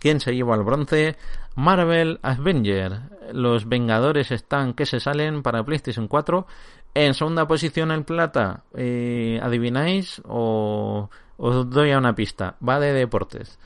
quién 0.00 0.18
se 0.18 0.34
lleva 0.34 0.56
el 0.56 0.62
bronce. 0.62 1.16
Marvel 1.54 2.18
Avenger. 2.22 3.00
Los 3.32 3.68
Vengadores 3.68 4.30
están 4.32 4.74
que 4.74 4.86
se 4.86 4.98
salen 4.98 5.42
para 5.42 5.62
PlayStation 5.62 6.08
4 6.08 6.46
en 6.94 7.14
segunda 7.14 7.46
posición 7.46 7.90
en 7.90 8.04
plata, 8.04 8.64
eh, 8.74 9.40
¿adivináis? 9.42 10.20
O 10.26 11.08
os 11.36 11.70
doy 11.70 11.92
a 11.92 11.98
una 11.98 12.14
pista. 12.14 12.56
Va 12.66 12.78
de 12.78 12.92
deportes. 12.92 13.58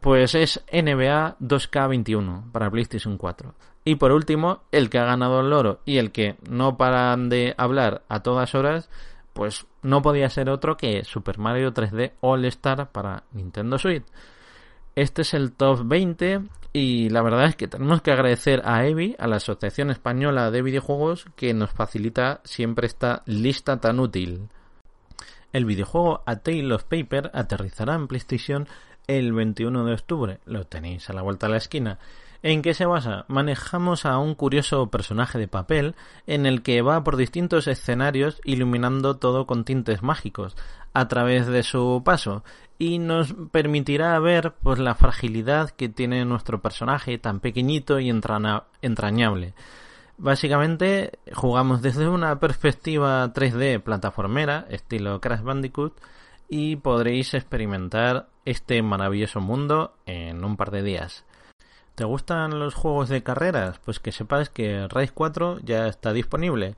Pues 0.00 0.34
es 0.34 0.64
NBA 0.72 1.36
2K21 1.40 2.50
para 2.50 2.70
PlayStation 2.70 3.16
4. 3.16 3.54
Y 3.84 3.94
por 3.94 4.10
último, 4.10 4.62
el 4.72 4.90
que 4.90 4.98
ha 4.98 5.04
ganado 5.04 5.40
el 5.40 5.50
loro 5.50 5.80
y 5.84 5.98
el 5.98 6.10
que 6.10 6.36
no 6.50 6.76
paran 6.76 7.28
de 7.28 7.54
hablar 7.56 8.02
a 8.08 8.20
todas 8.20 8.54
horas, 8.56 8.90
pues 9.32 9.66
no 9.82 10.02
podía 10.02 10.28
ser 10.28 10.50
otro 10.50 10.76
que 10.76 11.04
Super 11.04 11.38
Mario 11.38 11.72
3D 11.72 12.12
All 12.20 12.44
Star 12.46 12.90
para 12.90 13.22
Nintendo 13.32 13.78
Switch. 13.78 14.04
Este 14.96 15.20
es 15.20 15.34
el 15.34 15.52
top 15.52 15.82
20 15.84 16.40
y 16.72 17.10
la 17.10 17.20
verdad 17.20 17.44
es 17.44 17.54
que 17.54 17.68
tenemos 17.68 18.00
que 18.00 18.12
agradecer 18.12 18.62
a 18.64 18.86
EVI, 18.86 19.14
a 19.18 19.26
la 19.26 19.36
Asociación 19.36 19.90
Española 19.90 20.50
de 20.50 20.62
Videojuegos, 20.62 21.26
que 21.36 21.52
nos 21.52 21.70
facilita 21.70 22.40
siempre 22.44 22.86
esta 22.86 23.22
lista 23.26 23.78
tan 23.78 24.00
útil. 24.00 24.48
El 25.52 25.66
videojuego 25.66 26.22
A 26.24 26.36
Tale 26.36 26.72
of 26.72 26.84
Paper 26.84 27.30
aterrizará 27.34 27.94
en 27.94 28.08
PlayStation 28.08 28.68
el 29.06 29.34
21 29.34 29.84
de 29.84 29.92
octubre. 29.92 30.40
Lo 30.46 30.64
tenéis 30.64 31.10
a 31.10 31.12
la 31.12 31.20
vuelta 31.20 31.46
de 31.46 31.50
la 31.50 31.58
esquina. 31.58 31.98
¿En 32.42 32.62
qué 32.62 32.72
se 32.72 32.86
basa? 32.86 33.26
Manejamos 33.28 34.06
a 34.06 34.16
un 34.18 34.34
curioso 34.34 34.86
personaje 34.90 35.38
de 35.38 35.48
papel 35.48 35.94
en 36.26 36.46
el 36.46 36.62
que 36.62 36.80
va 36.80 37.04
por 37.04 37.16
distintos 37.16 37.66
escenarios 37.66 38.40
iluminando 38.44 39.16
todo 39.16 39.46
con 39.46 39.64
tintes 39.64 40.02
mágicos 40.02 40.56
a 40.96 41.08
través 41.08 41.46
de 41.46 41.62
su 41.62 42.00
paso 42.02 42.42
y 42.78 42.98
nos 42.98 43.34
permitirá 43.52 44.18
ver 44.18 44.54
pues 44.62 44.78
la 44.78 44.94
fragilidad 44.94 45.68
que 45.68 45.90
tiene 45.90 46.24
nuestro 46.24 46.62
personaje 46.62 47.18
tan 47.18 47.40
pequeñito 47.40 48.00
y 48.00 48.08
entrañable. 48.08 49.52
Básicamente 50.16 51.18
jugamos 51.34 51.82
desde 51.82 52.08
una 52.08 52.40
perspectiva 52.40 53.30
3D 53.34 53.82
plataformera 53.82 54.66
estilo 54.70 55.20
Crash 55.20 55.42
Bandicoot 55.42 56.00
y 56.48 56.76
podréis 56.76 57.34
experimentar 57.34 58.30
este 58.46 58.80
maravilloso 58.80 59.40
mundo 59.40 59.92
en 60.06 60.42
un 60.46 60.56
par 60.56 60.70
de 60.70 60.82
días. 60.82 61.26
¿Te 61.94 62.04
gustan 62.04 62.58
los 62.58 62.74
juegos 62.74 63.10
de 63.10 63.22
carreras? 63.22 63.80
Pues 63.84 64.00
que 64.00 64.12
sepas 64.12 64.48
que 64.48 64.88
Race 64.88 65.12
4 65.12 65.58
ya 65.62 65.88
está 65.88 66.14
disponible. 66.14 66.74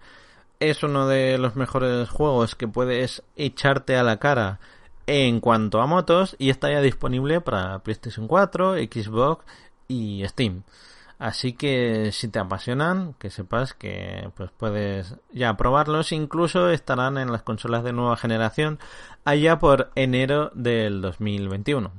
Es 0.60 0.82
uno 0.82 1.06
de 1.06 1.38
los 1.38 1.54
mejores 1.54 2.08
juegos 2.08 2.56
que 2.56 2.66
puedes 2.66 3.22
echarte 3.36 3.96
a 3.96 4.02
la 4.02 4.16
cara 4.16 4.58
en 5.06 5.38
cuanto 5.38 5.80
a 5.80 5.86
motos 5.86 6.34
y 6.38 6.50
está 6.50 6.68
ya 6.68 6.80
disponible 6.80 7.40
para 7.40 7.78
PlayStation 7.78 8.26
4, 8.26 8.74
Xbox 8.74 9.44
y 9.86 10.24
Steam. 10.26 10.64
Así 11.20 11.52
que 11.52 12.10
si 12.10 12.26
te 12.26 12.40
apasionan, 12.40 13.14
que 13.20 13.30
sepas 13.30 13.72
que 13.72 14.30
pues 14.36 14.50
puedes 14.50 15.14
ya 15.32 15.56
probarlos, 15.56 16.10
incluso 16.10 16.70
estarán 16.70 17.18
en 17.18 17.30
las 17.30 17.42
consolas 17.42 17.84
de 17.84 17.92
nueva 17.92 18.16
generación 18.16 18.80
allá 19.24 19.60
por 19.60 19.92
enero 19.94 20.50
del 20.54 21.00
2021. 21.00 21.92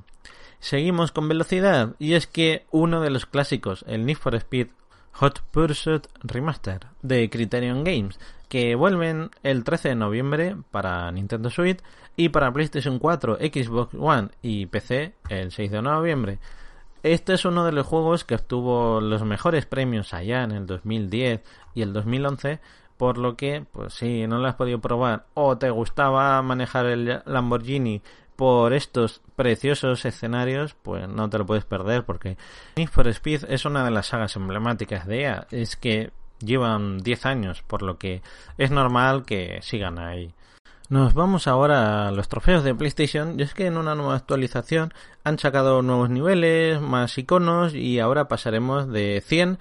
Seguimos 0.60 1.14
con 1.14 1.30
velocidad 1.30 1.96
y 1.98 2.14
es 2.14 2.28
que 2.28 2.66
uno 2.72 3.00
de 3.00 3.10
los 3.10 3.26
clásicos, 3.26 3.86
el 3.88 4.06
Need 4.06 4.18
for 4.18 4.36
Speed 4.36 4.68
Hot 5.14 5.42
Pursuit 5.52 6.08
Remaster 6.22 6.88
de 7.02 7.30
Criterion 7.30 7.84
Games, 7.84 8.20
que 8.50 8.76
vuelven 8.76 9.30
el 9.44 9.64
13 9.64 9.90
de 9.90 9.96
noviembre 9.96 10.58
para 10.72 11.10
Nintendo 11.12 11.50
Switch 11.50 11.80
y 12.18 12.30
para 12.30 12.52
PlayStation 12.52 13.00
4, 13.00 13.38
Xbox 13.38 13.94
One 13.98 14.30
y 14.42 14.66
PC 14.66 15.14
el 15.30 15.52
6 15.52 15.72
de 15.72 15.82
noviembre. 15.82 16.40
Este 17.04 17.36
es 17.36 17.46
uno 17.46 17.64
de 17.64 17.72
los 17.72 17.88
juegos 17.88 18.26
que 18.26 18.36
obtuvo 18.36 19.00
los 19.00 19.24
mejores 19.24 19.66
premios 19.66 20.14
allá 20.14 20.44
en 20.44 20.52
el 20.52 20.66
2010 20.66 21.42
y 21.76 21.82
el 21.82 21.94
2011, 21.94 22.60
por 22.98 23.18
lo 23.18 23.38
que, 23.38 23.66
pues 23.72 23.94
si 23.94 24.28
no 24.28 24.40
lo 24.40 24.48
has 24.48 24.56
podido 24.56 24.80
probar 24.80 25.28
o 25.34 25.58
te 25.58 25.70
gustaba 25.70 26.42
manejar 26.42 26.88
el 26.88 27.22
Lamborghini 27.26 28.02
por 28.36 28.74
estos 28.74 29.22
preciosos 29.36 30.04
escenarios, 30.06 30.74
pues 30.74 31.08
no 31.08 31.30
te 31.30 31.38
lo 31.38 31.46
puedes 31.46 31.66
perder 31.66 32.04
porque 32.04 32.38
Need 32.78 32.90
for 32.90 33.08
Speed 33.08 33.46
es 33.48 33.66
una 33.66 33.86
de 33.86 33.92
las 33.92 34.08
sagas 34.08 34.36
emblemáticas 34.36 35.06
de 35.08 35.22
EA. 35.22 35.48
Es 35.52 35.76
que 35.76 36.12
llevan 36.40 37.00
10 37.00 37.26
años, 37.26 37.64
por 37.64 37.82
lo 37.82 37.98
que 37.98 38.22
es 38.58 38.72
normal 38.72 39.26
que 39.26 39.60
sigan 39.62 40.00
ahí. 40.00 40.34
Nos 40.90 41.14
vamos 41.14 41.48
ahora 41.48 42.08
a 42.08 42.12
los 42.12 42.30
trofeos 42.30 42.64
de 42.64 42.74
PlayStation 42.74 43.40
y 43.40 43.44
es 43.44 43.54
que 43.54 43.68
en 43.68 43.78
una 43.78 43.94
nueva 43.94 44.16
actualización 44.16 44.92
han 45.24 45.38
sacado 45.38 45.84
nuevos 45.84 46.10
niveles, 46.10 46.82
más 46.82 47.16
iconos 47.20 47.76
y 47.76 48.00
ahora 48.00 48.28
pasaremos 48.28 48.92
de 48.92 49.24
100 49.24 49.60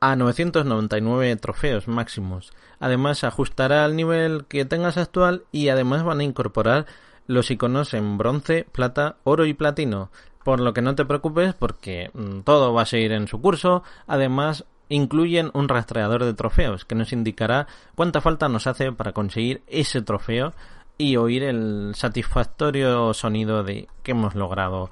a 0.00 0.16
999 0.16 1.36
trofeos 1.36 1.88
máximos. 1.88 2.52
Además 2.78 3.24
ajustará 3.24 3.86
al 3.86 3.96
nivel 3.96 4.44
que 4.46 4.66
tengas 4.66 4.98
actual 4.98 5.44
y 5.50 5.70
además 5.70 6.04
van 6.04 6.20
a 6.20 6.24
incorporar 6.24 6.84
los 7.26 7.50
iconos 7.50 7.94
en 7.94 8.18
bronce, 8.18 8.66
plata, 8.70 9.16
oro 9.24 9.46
y 9.46 9.54
platino. 9.54 10.10
Por 10.44 10.60
lo 10.60 10.74
que 10.74 10.82
no 10.82 10.94
te 10.94 11.04
preocupes 11.04 11.54
porque 11.54 12.10
mm, 12.12 12.40
todo 12.40 12.72
va 12.72 12.82
a 12.82 12.86
seguir 12.86 13.12
en 13.12 13.26
su 13.26 13.40
curso. 13.40 13.82
Además, 14.06 14.64
incluyen 14.88 15.50
un 15.54 15.68
rastreador 15.68 16.24
de 16.24 16.34
trofeos 16.34 16.84
que 16.84 16.94
nos 16.94 17.12
indicará 17.12 17.66
cuánta 17.94 18.20
falta 18.20 18.48
nos 18.48 18.66
hace 18.66 18.92
para 18.92 19.12
conseguir 19.12 19.62
ese 19.66 20.02
trofeo 20.02 20.54
y 20.98 21.16
oír 21.16 21.42
el 21.42 21.92
satisfactorio 21.94 23.12
sonido 23.12 23.62
de 23.62 23.88
que 24.02 24.12
hemos 24.12 24.34
logrado 24.34 24.90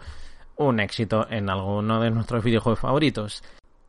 un 0.56 0.80
éxito 0.80 1.26
en 1.30 1.50
alguno 1.50 2.00
de 2.00 2.10
nuestros 2.10 2.44
videojuegos 2.44 2.80
favoritos. 2.80 3.42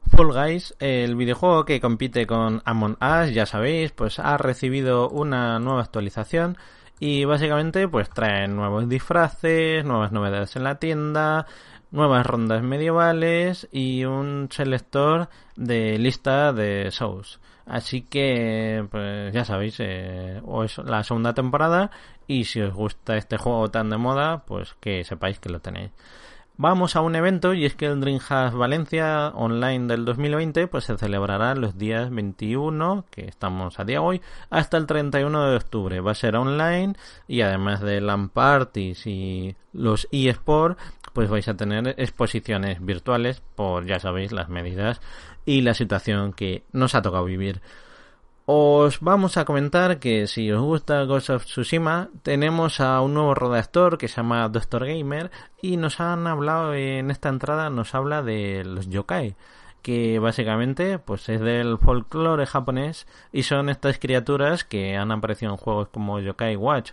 Fall 0.09 0.31
Guys, 0.31 0.75
el 0.79 1.15
videojuego 1.15 1.65
que 1.65 1.81
compite 1.81 2.25
con 2.27 2.61
Among 2.63 2.97
Us, 3.01 3.33
ya 3.33 3.45
sabéis, 3.45 3.91
pues 3.91 4.19
ha 4.19 4.37
recibido 4.37 5.09
una 5.09 5.59
nueva 5.59 5.81
actualización 5.81 6.57
y 6.99 7.25
básicamente 7.25 7.87
pues 7.87 8.09
trae 8.09 8.47
nuevos 8.47 8.87
disfraces, 8.87 9.83
nuevas 9.83 10.11
novedades 10.11 10.55
en 10.55 10.63
la 10.63 10.75
tienda, 10.75 11.47
nuevas 11.95 12.25
rondas 12.25 12.61
medievales 12.61 13.67
y 13.71 14.03
un 14.05 14.49
selector 14.51 15.29
de 15.55 15.97
lista 15.97 16.53
de 16.53 16.89
shows. 16.91 17.39
Así 17.65 18.03
que, 18.03 18.85
pues 18.91 19.33
ya 19.33 19.43
sabéis, 19.45 19.77
eh, 19.79 20.41
es 20.63 20.77
la 20.79 21.03
segunda 21.03 21.33
temporada 21.33 21.89
y 22.27 22.43
si 22.43 22.61
os 22.61 22.73
gusta 22.73 23.17
este 23.17 23.37
juego 23.37 23.71
tan 23.71 23.89
de 23.89 23.97
moda, 23.97 24.45
pues 24.45 24.75
que 24.79 25.03
sepáis 25.03 25.39
que 25.39 25.49
lo 25.49 25.61
tenéis. 25.61 25.91
Vamos 26.57 26.95
a 26.95 27.01
un 27.01 27.17
evento 27.17 27.53
y 27.53 27.65
es 27.65 27.75
que 27.75 27.85
el 27.85 27.99
Dreamhack 27.99 28.53
Valencia 28.53 29.27
online 29.35 29.87
del 29.87 30.05
2020 30.05 30.67
pues 30.67 30.85
se 30.85 30.97
celebrará 30.97 31.53
los 31.53 31.77
días 31.77 32.09
21, 32.09 33.03
que 33.11 33.25
estamos 33.27 33.77
a 33.77 33.83
día 33.83 34.01
hoy, 34.01 34.21
hasta 34.49 34.77
el 34.77 34.85
31 34.85 35.49
de 35.49 35.55
octubre. 35.57 35.99
Va 35.99 36.11
a 36.11 36.15
ser 36.15 36.37
online 36.37 36.93
y 37.27 37.41
además 37.41 37.81
de 37.81 37.99
LAN 37.99 38.29
parties 38.29 39.05
y 39.05 39.53
los 39.73 40.07
eSports, 40.13 40.81
pues 41.15 41.29
vais 41.29 41.47
a 41.47 41.55
tener 41.55 41.95
exposiciones 41.97 42.85
virtuales 42.85 43.41
por, 43.55 43.85
ya 43.85 43.99
sabéis, 43.99 44.33
las 44.33 44.49
medidas 44.49 44.99
y 45.45 45.61
la 45.61 45.73
situación 45.73 46.33
que 46.33 46.63
nos 46.73 46.93
ha 46.93 47.01
tocado 47.01 47.23
vivir. 47.23 47.61
Os 48.45 48.99
vamos 48.99 49.37
a 49.37 49.45
comentar 49.45 49.97
que 49.99 50.27
si 50.27 50.51
os 50.51 50.61
gusta 50.61 51.03
Ghost 51.05 51.29
of 51.29 51.45
Tsushima, 51.45 52.09
tenemos 52.21 52.81
a 52.81 52.99
un 52.99 53.13
nuevo 53.13 53.33
redactor 53.33 53.97
que 53.97 54.09
se 54.09 54.17
llama 54.17 54.47
Doctor 54.49 54.85
Gamer 54.85 55.31
y 55.61 55.77
nos 55.77 56.01
han 56.01 56.27
hablado 56.27 56.75
en 56.75 57.09
esta 57.09 57.29
entrada, 57.29 57.69
nos 57.69 57.95
habla 57.95 58.21
de 58.21 58.63
los 58.65 58.89
yokai, 58.89 59.35
que 59.81 60.19
básicamente 60.19 60.99
pues 60.99 61.29
es 61.29 61.39
del 61.39 61.77
folclore 61.77 62.45
japonés 62.45 63.07
y 63.31 63.43
son 63.43 63.69
estas 63.69 63.99
criaturas 63.99 64.65
que 64.65 64.97
han 64.97 65.11
aparecido 65.11 65.53
en 65.53 65.57
juegos 65.57 65.87
como 65.87 66.19
Yokai 66.19 66.57
Watch 66.57 66.91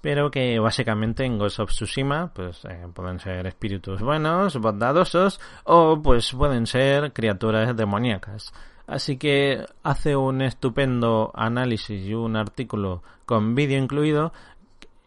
pero 0.00 0.30
que 0.30 0.58
básicamente 0.58 1.24
en 1.24 1.38
Ghost 1.38 1.60
of 1.60 1.70
Tsushima 1.70 2.32
pues 2.34 2.64
eh, 2.64 2.86
pueden 2.94 3.20
ser 3.20 3.46
espíritus 3.46 4.00
buenos, 4.00 4.56
bondadosos 4.56 5.40
o 5.64 6.00
pues 6.02 6.32
pueden 6.32 6.66
ser 6.66 7.12
criaturas 7.12 7.76
demoníacas. 7.76 8.52
Así 8.86 9.18
que 9.18 9.64
hace 9.84 10.16
un 10.16 10.42
estupendo 10.42 11.30
análisis 11.34 12.04
y 12.04 12.14
un 12.14 12.36
artículo 12.36 13.02
con 13.24 13.54
vídeo 13.54 13.78
incluido 13.78 14.32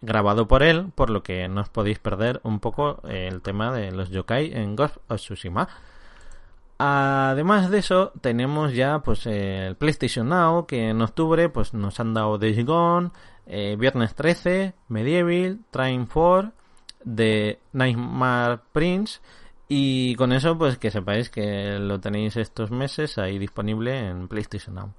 grabado 0.01 0.47
por 0.47 0.63
él, 0.63 0.91
por 0.95 1.09
lo 1.09 1.23
que 1.23 1.47
no 1.47 1.62
os 1.62 1.69
podéis 1.69 2.00
perder 2.00 2.39
un 2.43 2.59
poco 2.59 3.01
el 3.07 3.41
tema 3.41 3.73
de 3.73 3.91
los 3.91 4.09
yokai 4.09 4.53
en 4.53 4.75
Ghost 4.75 4.97
of 5.09 5.19
Tsushima. 5.19 5.67
Además 6.77 7.69
de 7.69 7.79
eso, 7.79 8.12
tenemos 8.21 8.73
ya 8.73 9.00
pues 9.00 9.25
el 9.25 9.75
PlayStation 9.75 10.27
Now, 10.29 10.65
que 10.65 10.89
en 10.89 11.01
octubre 11.01 11.47
pues 11.50 11.73
nos 11.73 12.00
han 12.00 12.13
dado 12.13 12.38
Days 12.38 12.65
Gone, 12.65 13.12
eh, 13.47 13.75
Viernes 13.77 14.15
13, 14.15 14.73
Medieval, 14.88 15.59
Train 15.71 16.05
4, 16.05 16.51
The 17.15 17.59
Nightmare 17.73 18.59
Prince 18.71 19.19
y 19.67 20.15
con 20.15 20.33
eso, 20.33 20.57
pues 20.57 20.77
que 20.77 20.91
sepáis 20.91 21.29
que 21.29 21.79
lo 21.79 22.00
tenéis 22.00 22.38
estos 22.38 22.71
meses 22.71 23.17
ahí 23.17 23.39
disponible 23.39 24.07
en 24.07 24.27
PlayStation 24.27 24.75
Now. 24.75 24.93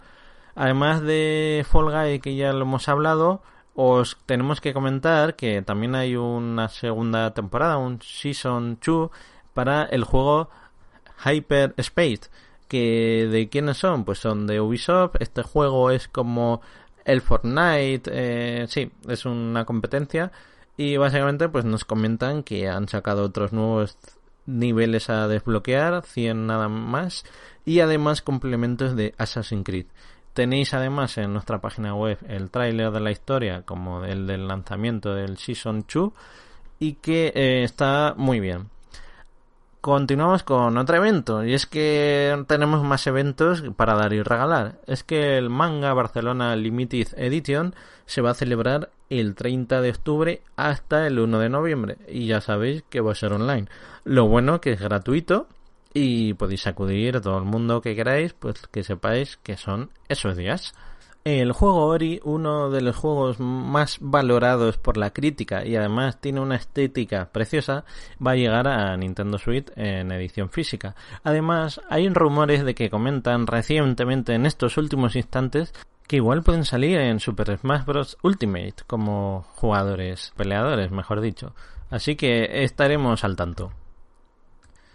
Además 0.55 1.03
de 1.03 1.65
Fall 1.69 1.91
Guy, 1.91 2.21
que 2.21 2.37
ya 2.37 2.53
lo 2.53 2.63
hemos 2.63 2.89
hablado, 2.89 3.43
os 3.75 4.17
tenemos 4.27 4.61
que 4.61 4.73
comentar 4.73 5.37
que 5.37 5.63
también 5.63 5.95
hay 5.95 6.17
una 6.17 6.69
segunda 6.69 7.35
temporada, 7.35 7.77
un 7.77 8.01
Season 8.01 8.79
2, 8.85 9.11
para 9.53 9.85
el 9.85 10.05
juego 10.05 10.49
Hyper 11.25 11.75
Space. 11.79 12.31
Que 12.69 13.29
de 13.31 13.49
quiénes 13.49 13.79
son? 13.79 14.05
Pues 14.05 14.19
son 14.19 14.47
de 14.47 14.61
Ubisoft. 14.61 15.17
Este 15.21 15.43
juego 15.43 15.91
es 15.91 16.09
como 16.09 16.61
el 17.05 17.21
Fortnite. 17.21 18.11
Eh, 18.13 18.67
sí, 18.69 18.91
es 19.09 19.25
una 19.25 19.65
competencia. 19.65 20.33
Y 20.77 20.97
básicamente 20.97 21.49
pues 21.49 21.65
nos 21.65 21.85
comentan 21.85 22.43
que 22.43 22.69
han 22.69 22.89
sacado 22.89 23.25
otros 23.25 23.53
nuevos 23.53 23.97
niveles 24.47 25.09
a 25.09 25.29
desbloquear, 25.29 26.03
100 26.03 26.47
nada 26.47 26.69
más, 26.69 27.25
y 27.65 27.81
además 27.81 28.23
complementos 28.23 28.97
de 28.97 29.15
Assassin's 29.17 29.65
Creed. 29.65 29.87
Tenéis 30.33 30.75
además 30.75 31.17
en 31.19 31.33
nuestra 31.33 31.61
página 31.61 31.95
web 31.95 32.19
el 32.29 32.51
tráiler 32.51 32.91
de 32.91 33.01
la 33.01 33.13
historia 33.13 33.63
como 33.63 34.05
el 34.05 34.27
del 34.27 34.49
lanzamiento 34.49 35.15
del 35.15 35.39
Season 35.39 35.87
2 35.93 36.13
y 36.81 36.95
que 36.95 37.33
eh, 37.35 37.63
está 37.63 38.15
muy 38.17 38.41
bien. 38.41 38.69
Continuamos 39.85 40.45
con 40.45 40.79
otro 40.79 40.97
evento 40.97 41.45
y 41.45 41.53
es 41.53 41.67
que 41.67 42.43
tenemos 42.49 42.83
más 42.83 43.07
eventos 43.07 43.63
para 43.77 43.93
dar 43.95 44.15
y 44.15 44.23
regalar. 44.23 44.81
Es 44.87 45.05
que 45.05 45.37
el 45.37 45.51
Manga 45.51 45.93
Barcelona 45.93 46.57
Limited 46.57 47.09
Edition 47.19 47.75
se 48.07 48.23
va 48.23 48.31
a 48.31 48.35
celebrar 48.35 48.93
el 49.11 49.35
30 49.35 49.83
de 49.83 49.91
octubre 49.91 50.43
hasta 50.57 51.07
el 51.07 51.19
1 51.19 51.39
de 51.39 51.51
noviembre 51.51 51.99
y 52.09 52.27
ya 52.29 52.41
sabéis 52.41 52.83
que 52.89 53.03
va 53.03 53.13
a 53.13 53.15
ser 53.15 53.35
online. 53.35 53.67
Lo 54.05 54.27
bueno 54.27 54.63
que 54.63 54.73
es 54.73 54.81
gratuito 54.81 55.49
y 55.93 56.33
podéis 56.33 56.67
acudir 56.67 57.21
todo 57.21 57.37
el 57.37 57.45
mundo 57.45 57.83
que 57.83 57.95
queráis, 57.95 58.33
pues 58.33 58.67
que 58.69 58.85
sepáis 58.85 59.37
que 59.37 59.59
son 59.59 59.91
esos 60.09 60.35
días. 60.35 60.73
El 61.25 61.53
juego 61.53 61.87
Ori, 61.87 62.21
uno 62.23 62.69
de 62.69 62.83
los 62.83 62.97
juegos 62.97 63.41
más 63.41 63.97
valorados 63.99 64.77
por 64.77 64.99
la 64.99 65.11
crítica 65.15 65.65
y 65.65 65.75
además 65.75 66.21
tiene 66.21 66.41
una 66.41 66.57
estética 66.57 67.31
preciosa, 67.33 67.87
va 68.25 68.33
a 68.33 68.37
llegar 68.37 68.69
a 68.69 68.95
Nintendo 68.99 69.39
Switch 69.39 69.73
en 69.75 70.13
edición 70.13 70.51
física. 70.51 70.95
Además, 71.23 71.81
hay 71.89 72.11
rumores 72.11 72.63
de 72.63 72.75
que 72.75 72.91
comentan 72.91 73.47
recientemente 73.47 74.35
en 74.35 74.45
estos 74.45 74.77
últimos 74.77 75.17
instantes 75.17 75.73
que 76.07 76.17
igual 76.17 76.43
pueden 76.43 76.67
salir 76.67 76.99
en 76.99 77.21
Super 77.21 77.57
Smash 77.57 77.87
Bros. 77.87 78.19
Ultimate 78.23 78.75
como 78.87 79.47
jugadores, 79.55 80.35
peleadores, 80.37 80.91
mejor 80.91 81.23
dicho. 81.23 81.55
Así 81.89 82.17
que 82.17 82.65
estaremos 82.65 83.25
al 83.25 83.35
tanto. 83.35 83.73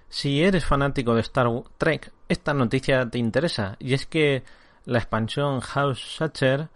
Si 0.10 0.44
eres 0.44 0.64
fanático 0.64 1.16
de 1.16 1.22
Star 1.22 1.48
Trek, 1.80 2.12
esta 2.28 2.54
noticia 2.54 3.10
te 3.10 3.18
interesa, 3.18 3.78
y 3.80 3.96
es 3.96 4.06
que 4.06 4.44
la 4.90 4.98
expansión 4.98 5.62
House 5.62 6.16
Satcher 6.18 6.70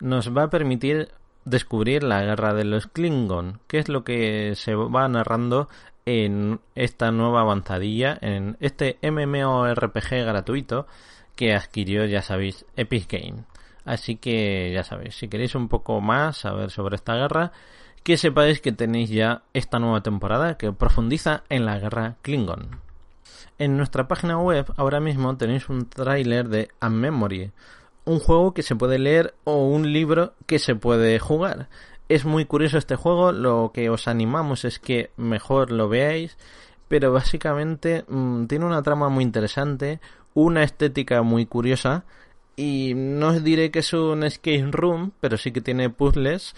nos 0.00 0.36
va 0.36 0.44
a 0.44 0.50
permitir 0.50 1.12
descubrir 1.44 2.02
la 2.02 2.22
guerra 2.22 2.52
de 2.52 2.64
los 2.64 2.88
Klingon, 2.88 3.60
que 3.68 3.78
es 3.78 3.88
lo 3.88 4.02
que 4.02 4.54
se 4.56 4.74
va 4.74 5.08
narrando 5.08 5.68
en 6.04 6.60
esta 6.74 7.12
nueva 7.12 7.42
avanzadilla, 7.42 8.18
en 8.20 8.56
este 8.60 8.98
MMORPG 9.02 10.24
gratuito 10.24 10.86
que 11.36 11.54
adquirió, 11.54 12.04
ya 12.06 12.22
sabéis, 12.22 12.66
Epic 12.76 13.10
Game. 13.10 13.44
Así 13.84 14.16
que 14.16 14.72
ya 14.74 14.82
sabéis, 14.82 15.14
si 15.14 15.28
queréis 15.28 15.54
un 15.54 15.68
poco 15.68 16.00
más 16.00 16.38
saber 16.38 16.70
sobre 16.70 16.96
esta 16.96 17.14
guerra, 17.14 17.52
que 18.02 18.16
sepáis 18.16 18.60
que 18.60 18.72
tenéis 18.72 19.10
ya 19.10 19.42
esta 19.52 19.78
nueva 19.78 20.02
temporada 20.02 20.58
que 20.58 20.72
profundiza 20.72 21.44
en 21.48 21.66
la 21.66 21.78
guerra 21.78 22.16
Klingon. 22.22 22.89
En 23.58 23.76
nuestra 23.76 24.08
página 24.08 24.38
web 24.38 24.66
ahora 24.76 25.00
mismo 25.00 25.36
tenéis 25.36 25.68
un 25.68 25.88
tráiler 25.88 26.48
de 26.48 26.68
A 26.80 26.88
Memory, 26.88 27.52
un 28.04 28.18
juego 28.18 28.54
que 28.54 28.62
se 28.62 28.76
puede 28.76 28.98
leer 28.98 29.34
o 29.44 29.66
un 29.66 29.92
libro 29.92 30.34
que 30.46 30.58
se 30.58 30.74
puede 30.74 31.18
jugar. 31.18 31.68
Es 32.08 32.24
muy 32.24 32.44
curioso 32.44 32.78
este 32.78 32.96
juego, 32.96 33.32
lo 33.32 33.70
que 33.72 33.88
os 33.90 34.08
animamos 34.08 34.64
es 34.64 34.78
que 34.78 35.10
mejor 35.16 35.70
lo 35.70 35.88
veáis, 35.88 36.36
pero 36.88 37.12
básicamente 37.12 38.04
mm, 38.08 38.46
tiene 38.46 38.64
una 38.64 38.82
trama 38.82 39.08
muy 39.08 39.22
interesante, 39.22 40.00
una 40.34 40.62
estética 40.62 41.22
muy 41.22 41.46
curiosa 41.46 42.04
y 42.56 42.94
no 42.94 43.28
os 43.28 43.44
diré 43.44 43.70
que 43.70 43.78
es 43.78 43.92
un 43.92 44.24
escape 44.24 44.68
room, 44.70 45.12
pero 45.20 45.36
sí 45.36 45.52
que 45.52 45.60
tiene 45.60 45.88
puzzles 45.88 46.54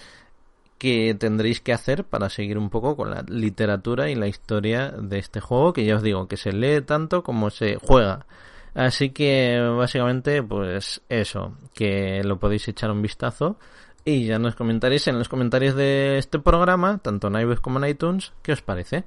que 0.82 1.14
tendréis 1.14 1.60
que 1.60 1.72
hacer 1.72 2.02
para 2.02 2.28
seguir 2.28 2.58
un 2.58 2.68
poco 2.68 2.96
con 2.96 3.08
la 3.12 3.22
literatura 3.28 4.10
y 4.10 4.16
la 4.16 4.26
historia 4.26 4.90
de 4.90 5.20
este 5.20 5.38
juego, 5.38 5.72
que 5.72 5.84
ya 5.84 5.94
os 5.94 6.02
digo 6.02 6.26
que 6.26 6.36
se 6.36 6.50
lee 6.50 6.80
tanto 6.80 7.22
como 7.22 7.50
se 7.50 7.76
juega. 7.76 8.26
Así 8.74 9.10
que 9.10 9.60
básicamente 9.60 10.42
pues 10.42 11.00
eso, 11.08 11.56
que 11.72 12.24
lo 12.24 12.40
podéis 12.40 12.66
echar 12.66 12.90
un 12.90 13.00
vistazo 13.00 13.58
y 14.04 14.24
ya 14.24 14.40
nos 14.40 14.56
comentaréis 14.56 15.06
en 15.06 15.18
los 15.18 15.28
comentarios 15.28 15.76
de 15.76 16.18
este 16.18 16.40
programa, 16.40 16.98
tanto 16.98 17.28
en 17.28 17.36
iVoox 17.36 17.60
como 17.60 17.78
en 17.78 17.88
iTunes, 17.88 18.32
qué 18.42 18.50
os 18.50 18.62
parece. 18.62 19.04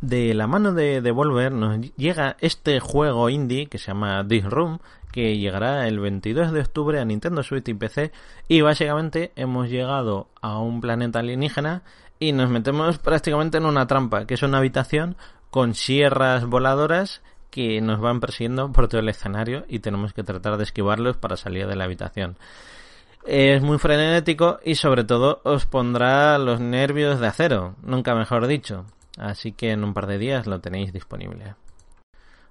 De 0.00 0.32
la 0.32 0.46
mano 0.46 0.72
de 0.72 1.02
Devolver 1.02 1.52
nos 1.52 1.78
llega 1.96 2.38
este 2.40 2.80
juego 2.80 3.28
indie 3.28 3.66
que 3.66 3.76
se 3.76 3.88
llama 3.88 4.26
This 4.26 4.44
Room, 4.46 4.78
que 5.16 5.38
llegará 5.38 5.88
el 5.88 5.98
22 5.98 6.52
de 6.52 6.60
octubre 6.60 7.00
a 7.00 7.04
Nintendo 7.06 7.42
Switch 7.42 7.66
y 7.68 7.72
PC 7.72 8.12
y 8.48 8.60
básicamente 8.60 9.32
hemos 9.34 9.70
llegado 9.70 10.28
a 10.42 10.58
un 10.58 10.82
planeta 10.82 11.20
alienígena 11.20 11.84
y 12.18 12.32
nos 12.32 12.50
metemos 12.50 12.98
prácticamente 13.02 13.56
en 13.56 13.64
una 13.64 13.86
trampa, 13.86 14.26
que 14.26 14.34
es 14.34 14.42
una 14.42 14.58
habitación 14.58 15.16
con 15.48 15.72
sierras 15.72 16.44
voladoras 16.44 17.22
que 17.50 17.80
nos 17.80 17.98
van 17.98 18.20
persiguiendo 18.20 18.70
por 18.72 18.88
todo 18.88 19.00
el 19.00 19.08
escenario 19.08 19.64
y 19.68 19.78
tenemos 19.78 20.12
que 20.12 20.22
tratar 20.22 20.58
de 20.58 20.64
esquivarlos 20.64 21.16
para 21.16 21.38
salir 21.38 21.66
de 21.66 21.76
la 21.76 21.84
habitación. 21.84 22.36
Es 23.24 23.62
muy 23.62 23.78
frenético 23.78 24.58
y 24.66 24.74
sobre 24.74 25.04
todo 25.04 25.40
os 25.44 25.64
pondrá 25.64 26.36
los 26.36 26.60
nervios 26.60 27.20
de 27.20 27.26
acero, 27.26 27.74
nunca 27.82 28.14
mejor 28.14 28.46
dicho. 28.48 28.84
Así 29.16 29.52
que 29.52 29.70
en 29.70 29.82
un 29.82 29.94
par 29.94 30.08
de 30.08 30.18
días 30.18 30.46
lo 30.46 30.60
tenéis 30.60 30.92
disponible. 30.92 31.54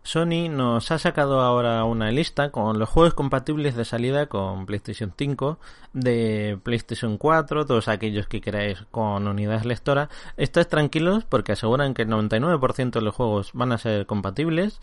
Sony 0.05 0.49
nos 0.51 0.91
ha 0.91 0.99
sacado 0.99 1.41
ahora 1.41 1.83
una 1.83 2.11
lista 2.11 2.51
con 2.51 2.77
los 2.77 2.87
juegos 2.87 3.15
compatibles 3.15 3.75
de 3.75 3.85
salida 3.85 4.27
con 4.27 4.67
PlayStation 4.67 5.11
5, 5.17 5.57
de 5.93 6.59
PlayStation 6.61 7.17
4, 7.17 7.65
todos 7.65 7.87
aquellos 7.87 8.27
que 8.27 8.39
queráis 8.39 8.83
con 8.91 9.27
unidades 9.27 9.65
lectora. 9.65 10.09
Estáis 10.37 10.67
tranquilos 10.67 11.25
porque 11.25 11.53
aseguran 11.53 11.95
que 11.95 12.03
el 12.03 12.09
99% 12.09 12.91
de 12.91 13.01
los 13.01 13.15
juegos 13.15 13.49
van 13.53 13.71
a 13.71 13.79
ser 13.79 14.05
compatibles 14.05 14.79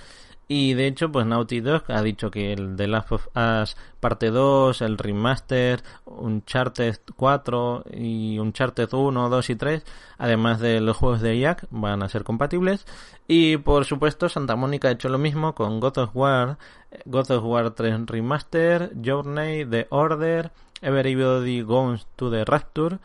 y 0.49 0.75
de 0.75 0.87
hecho, 0.87 1.11
pues 1.11 1.25
Naughty 1.25 1.61
Dog 1.61 1.85
ha 1.89 2.03
dicho 2.03 2.31
que 2.31 2.53
el 2.53 2.77
The 2.77 2.89
Last 2.89 3.13
of 3.13 3.29
Us 3.35 3.77
parte 4.01 4.31
2, 4.31 4.83
el 4.83 4.99
remaster, 4.99 5.83
Uncharted 6.23 6.99
4 7.17 7.85
y 7.93 8.39
Uncharted 8.39 8.93
1, 8.93 9.29
2 9.29 9.51
y 9.51 9.57
3, 9.57 9.85
además 10.19 10.61
de 10.61 10.81
los 10.81 10.97
juegos 10.97 11.21
de 11.21 11.39
Jack, 11.39 11.67
van 11.71 12.03
a 12.03 12.09
ser 12.09 12.25
compatibles. 12.25 12.87
Y 13.29 13.57
por 13.59 13.85
supuesto, 13.85 14.29
Santa 14.29 14.57
Mónica 14.57 14.89
ha 14.89 14.93
hecho 14.93 15.09
lo 15.09 15.19
mismo 15.19 15.55
con 15.55 15.81
God 15.81 15.99
of 15.99 16.11
War, 16.15 16.59
God 17.05 17.31
of 17.31 17.45
War 17.45 17.71
3 17.71 18.07
Remaster, 18.07 18.93
Journey, 19.03 19.65
The 19.65 19.87
Order, 19.91 20.53
Everybody 20.81 21.63
Goes 21.63 22.07
to 22.17 22.31
the 22.31 22.45
Rapture 22.45 22.99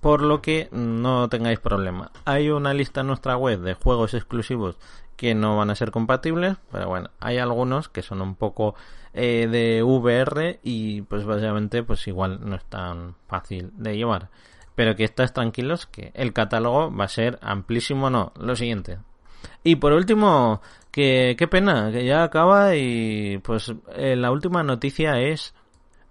por 0.00 0.22
lo 0.22 0.40
que 0.40 0.68
no 0.70 1.28
tengáis 1.28 1.58
problema. 1.58 2.12
Hay 2.26 2.50
una 2.50 2.74
lista 2.74 3.00
en 3.00 3.08
nuestra 3.08 3.36
web 3.36 3.60
de 3.60 3.74
juegos 3.74 4.14
exclusivos 4.14 4.76
que 5.16 5.34
no 5.34 5.56
van 5.56 5.70
a 5.70 5.74
ser 5.74 5.90
compatibles, 5.90 6.56
pero 6.70 6.88
bueno, 6.88 7.10
hay 7.20 7.38
algunos 7.38 7.88
que 7.88 8.02
son 8.02 8.20
un 8.20 8.34
poco 8.34 8.74
eh, 9.14 9.48
de 9.50 9.82
VR 9.82 10.60
y 10.62 11.02
pues 11.02 11.24
básicamente 11.24 11.82
pues 11.82 12.06
igual 12.06 12.40
no 12.42 12.56
es 12.56 12.64
tan 12.64 13.14
fácil 13.26 13.72
de 13.76 13.96
llevar. 13.96 14.28
Pero 14.74 14.94
que 14.94 15.04
estés 15.04 15.32
tranquilos 15.32 15.86
que 15.86 16.10
el 16.14 16.32
catálogo 16.34 16.94
va 16.94 17.04
a 17.04 17.08
ser 17.08 17.38
amplísimo, 17.40 18.10
no, 18.10 18.32
lo 18.38 18.54
siguiente. 18.56 18.98
Y 19.64 19.76
por 19.76 19.92
último, 19.92 20.60
que 20.90 21.34
qué 21.38 21.48
pena, 21.48 21.90
que 21.90 22.04
ya 22.04 22.22
acaba 22.22 22.76
y 22.76 23.38
pues 23.38 23.72
eh, 23.94 24.16
la 24.16 24.30
última 24.30 24.62
noticia 24.62 25.20
es 25.20 25.54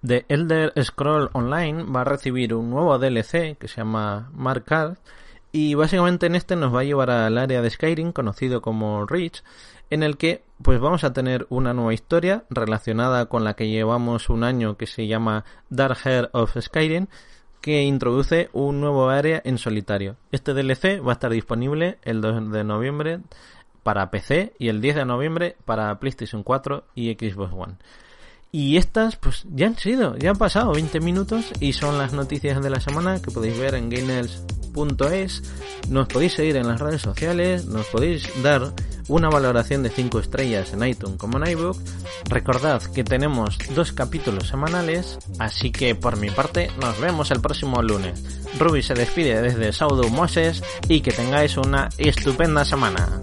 de 0.02 0.26
Elder 0.30 0.74
Scroll 0.84 1.30
Online 1.34 1.84
va 1.84 2.02
a 2.02 2.04
recibir 2.04 2.54
un 2.54 2.70
nuevo 2.70 2.98
DLC 3.00 3.58
que 3.58 3.68
se 3.68 3.78
llama 3.78 4.30
Mark 4.34 4.65
y 5.56 5.74
básicamente 5.74 6.26
en 6.26 6.36
este 6.36 6.58
nos 6.58 6.76
va 6.76 6.82
a 6.82 6.84
llevar 6.84 7.10
al 7.10 7.38
área 7.38 7.62
de 7.62 7.70
Skyrim 7.70 8.12
conocido 8.12 8.62
como 8.62 9.06
Reach 9.06 9.41
en 9.89 10.04
el 10.04 10.18
que 10.18 10.44
pues 10.62 10.82
vamos 10.82 11.06
a 11.06 11.13
tener 11.13 11.48
una 11.50 11.74
nueva 11.74 11.94
historia 11.94 12.44
relacionada 12.50 13.28
con 13.28 13.46
la 13.46 13.54
que 13.54 13.70
llevamos 13.70 14.28
un 14.30 14.44
año 14.44 14.76
que 14.76 14.86
se 14.86 15.08
llama 15.08 15.46
Dark 15.70 15.98
Hair 16.04 16.30
of 16.34 16.58
Skyrim 16.60 17.08
que 17.62 17.84
introduce 17.84 18.50
un 18.52 18.82
nuevo 18.82 19.08
área 19.08 19.41
en 19.46 19.58
solitario. 19.58 20.18
Este 20.34 20.54
DLC 20.54 21.02
va 21.02 21.12
a 21.12 21.13
estar 21.13 21.32
disponible 21.32 22.00
el 22.04 22.20
2 22.20 22.52
de 22.52 22.63
noviembre 22.65 23.22
para 23.82 24.12
PC 24.12 24.52
y 24.60 24.68
el 24.68 24.82
10 24.82 24.96
de 24.96 25.06
noviembre 25.06 25.56
para 25.63 25.98
PlayStation 26.02 26.44
4 26.44 26.84
y 26.96 27.13
Xbox 27.13 27.54
One. 27.54 27.76
Y 28.58 28.78
estas, 28.78 29.18
pues 29.18 29.44
ya 29.54 29.68
han 29.68 29.78
sido, 29.78 30.15
ya 30.18 30.30
han 30.30 30.38
pasado 30.38 30.72
20 30.72 31.02
minutos 31.02 31.52
y 31.60 31.74
son 31.74 31.98
las 31.98 32.13
noticias 32.13 32.63
de 32.63 32.70
la 32.70 32.80
semana 32.80 33.22
que 33.22 33.30
podéis 33.30 33.60
ver 33.60 33.76
en 33.76 33.89
gainels.es. 33.89 35.44
Nos 35.89 36.08
podéis 36.08 36.36
seguir 36.36 36.56
en 36.56 36.65
las 36.65 36.80
redes 36.80 37.02
sociales, 37.02 37.65
nos 37.65 37.86
podéis 37.88 38.30
dar 38.44 38.72
una 39.10 39.28
valoración 39.28 39.84
de 39.84 39.89
5 39.89 40.20
estrellas 40.22 40.72
en 40.72 40.88
iTunes 40.88 41.18
como 41.18 41.38
en 41.38 41.52
iBook. 41.52 41.78
Recordad 42.30 42.82
que 42.82 43.04
tenemos 43.04 43.58
dos 43.76 43.91
capítulos 43.91 44.48
semanales, 44.48 45.18
así 45.38 45.74
que 45.74 45.94
por 45.94 46.15
mi 46.15 46.30
parte 46.30 46.72
nos 46.80 46.98
vemos 47.02 47.32
el 47.32 47.41
próximo 47.41 47.82
lunes. 47.82 48.24
Ruby 48.58 48.82
se 48.84 48.94
despide 48.94 49.41
desde 49.41 49.74
Saudo 49.74 50.08
Moses 50.08 50.63
y 50.88 51.02
que 51.02 51.12
tengáis 51.12 51.58
una 51.58 51.89
estupenda 51.98 52.63
semana. 52.63 53.20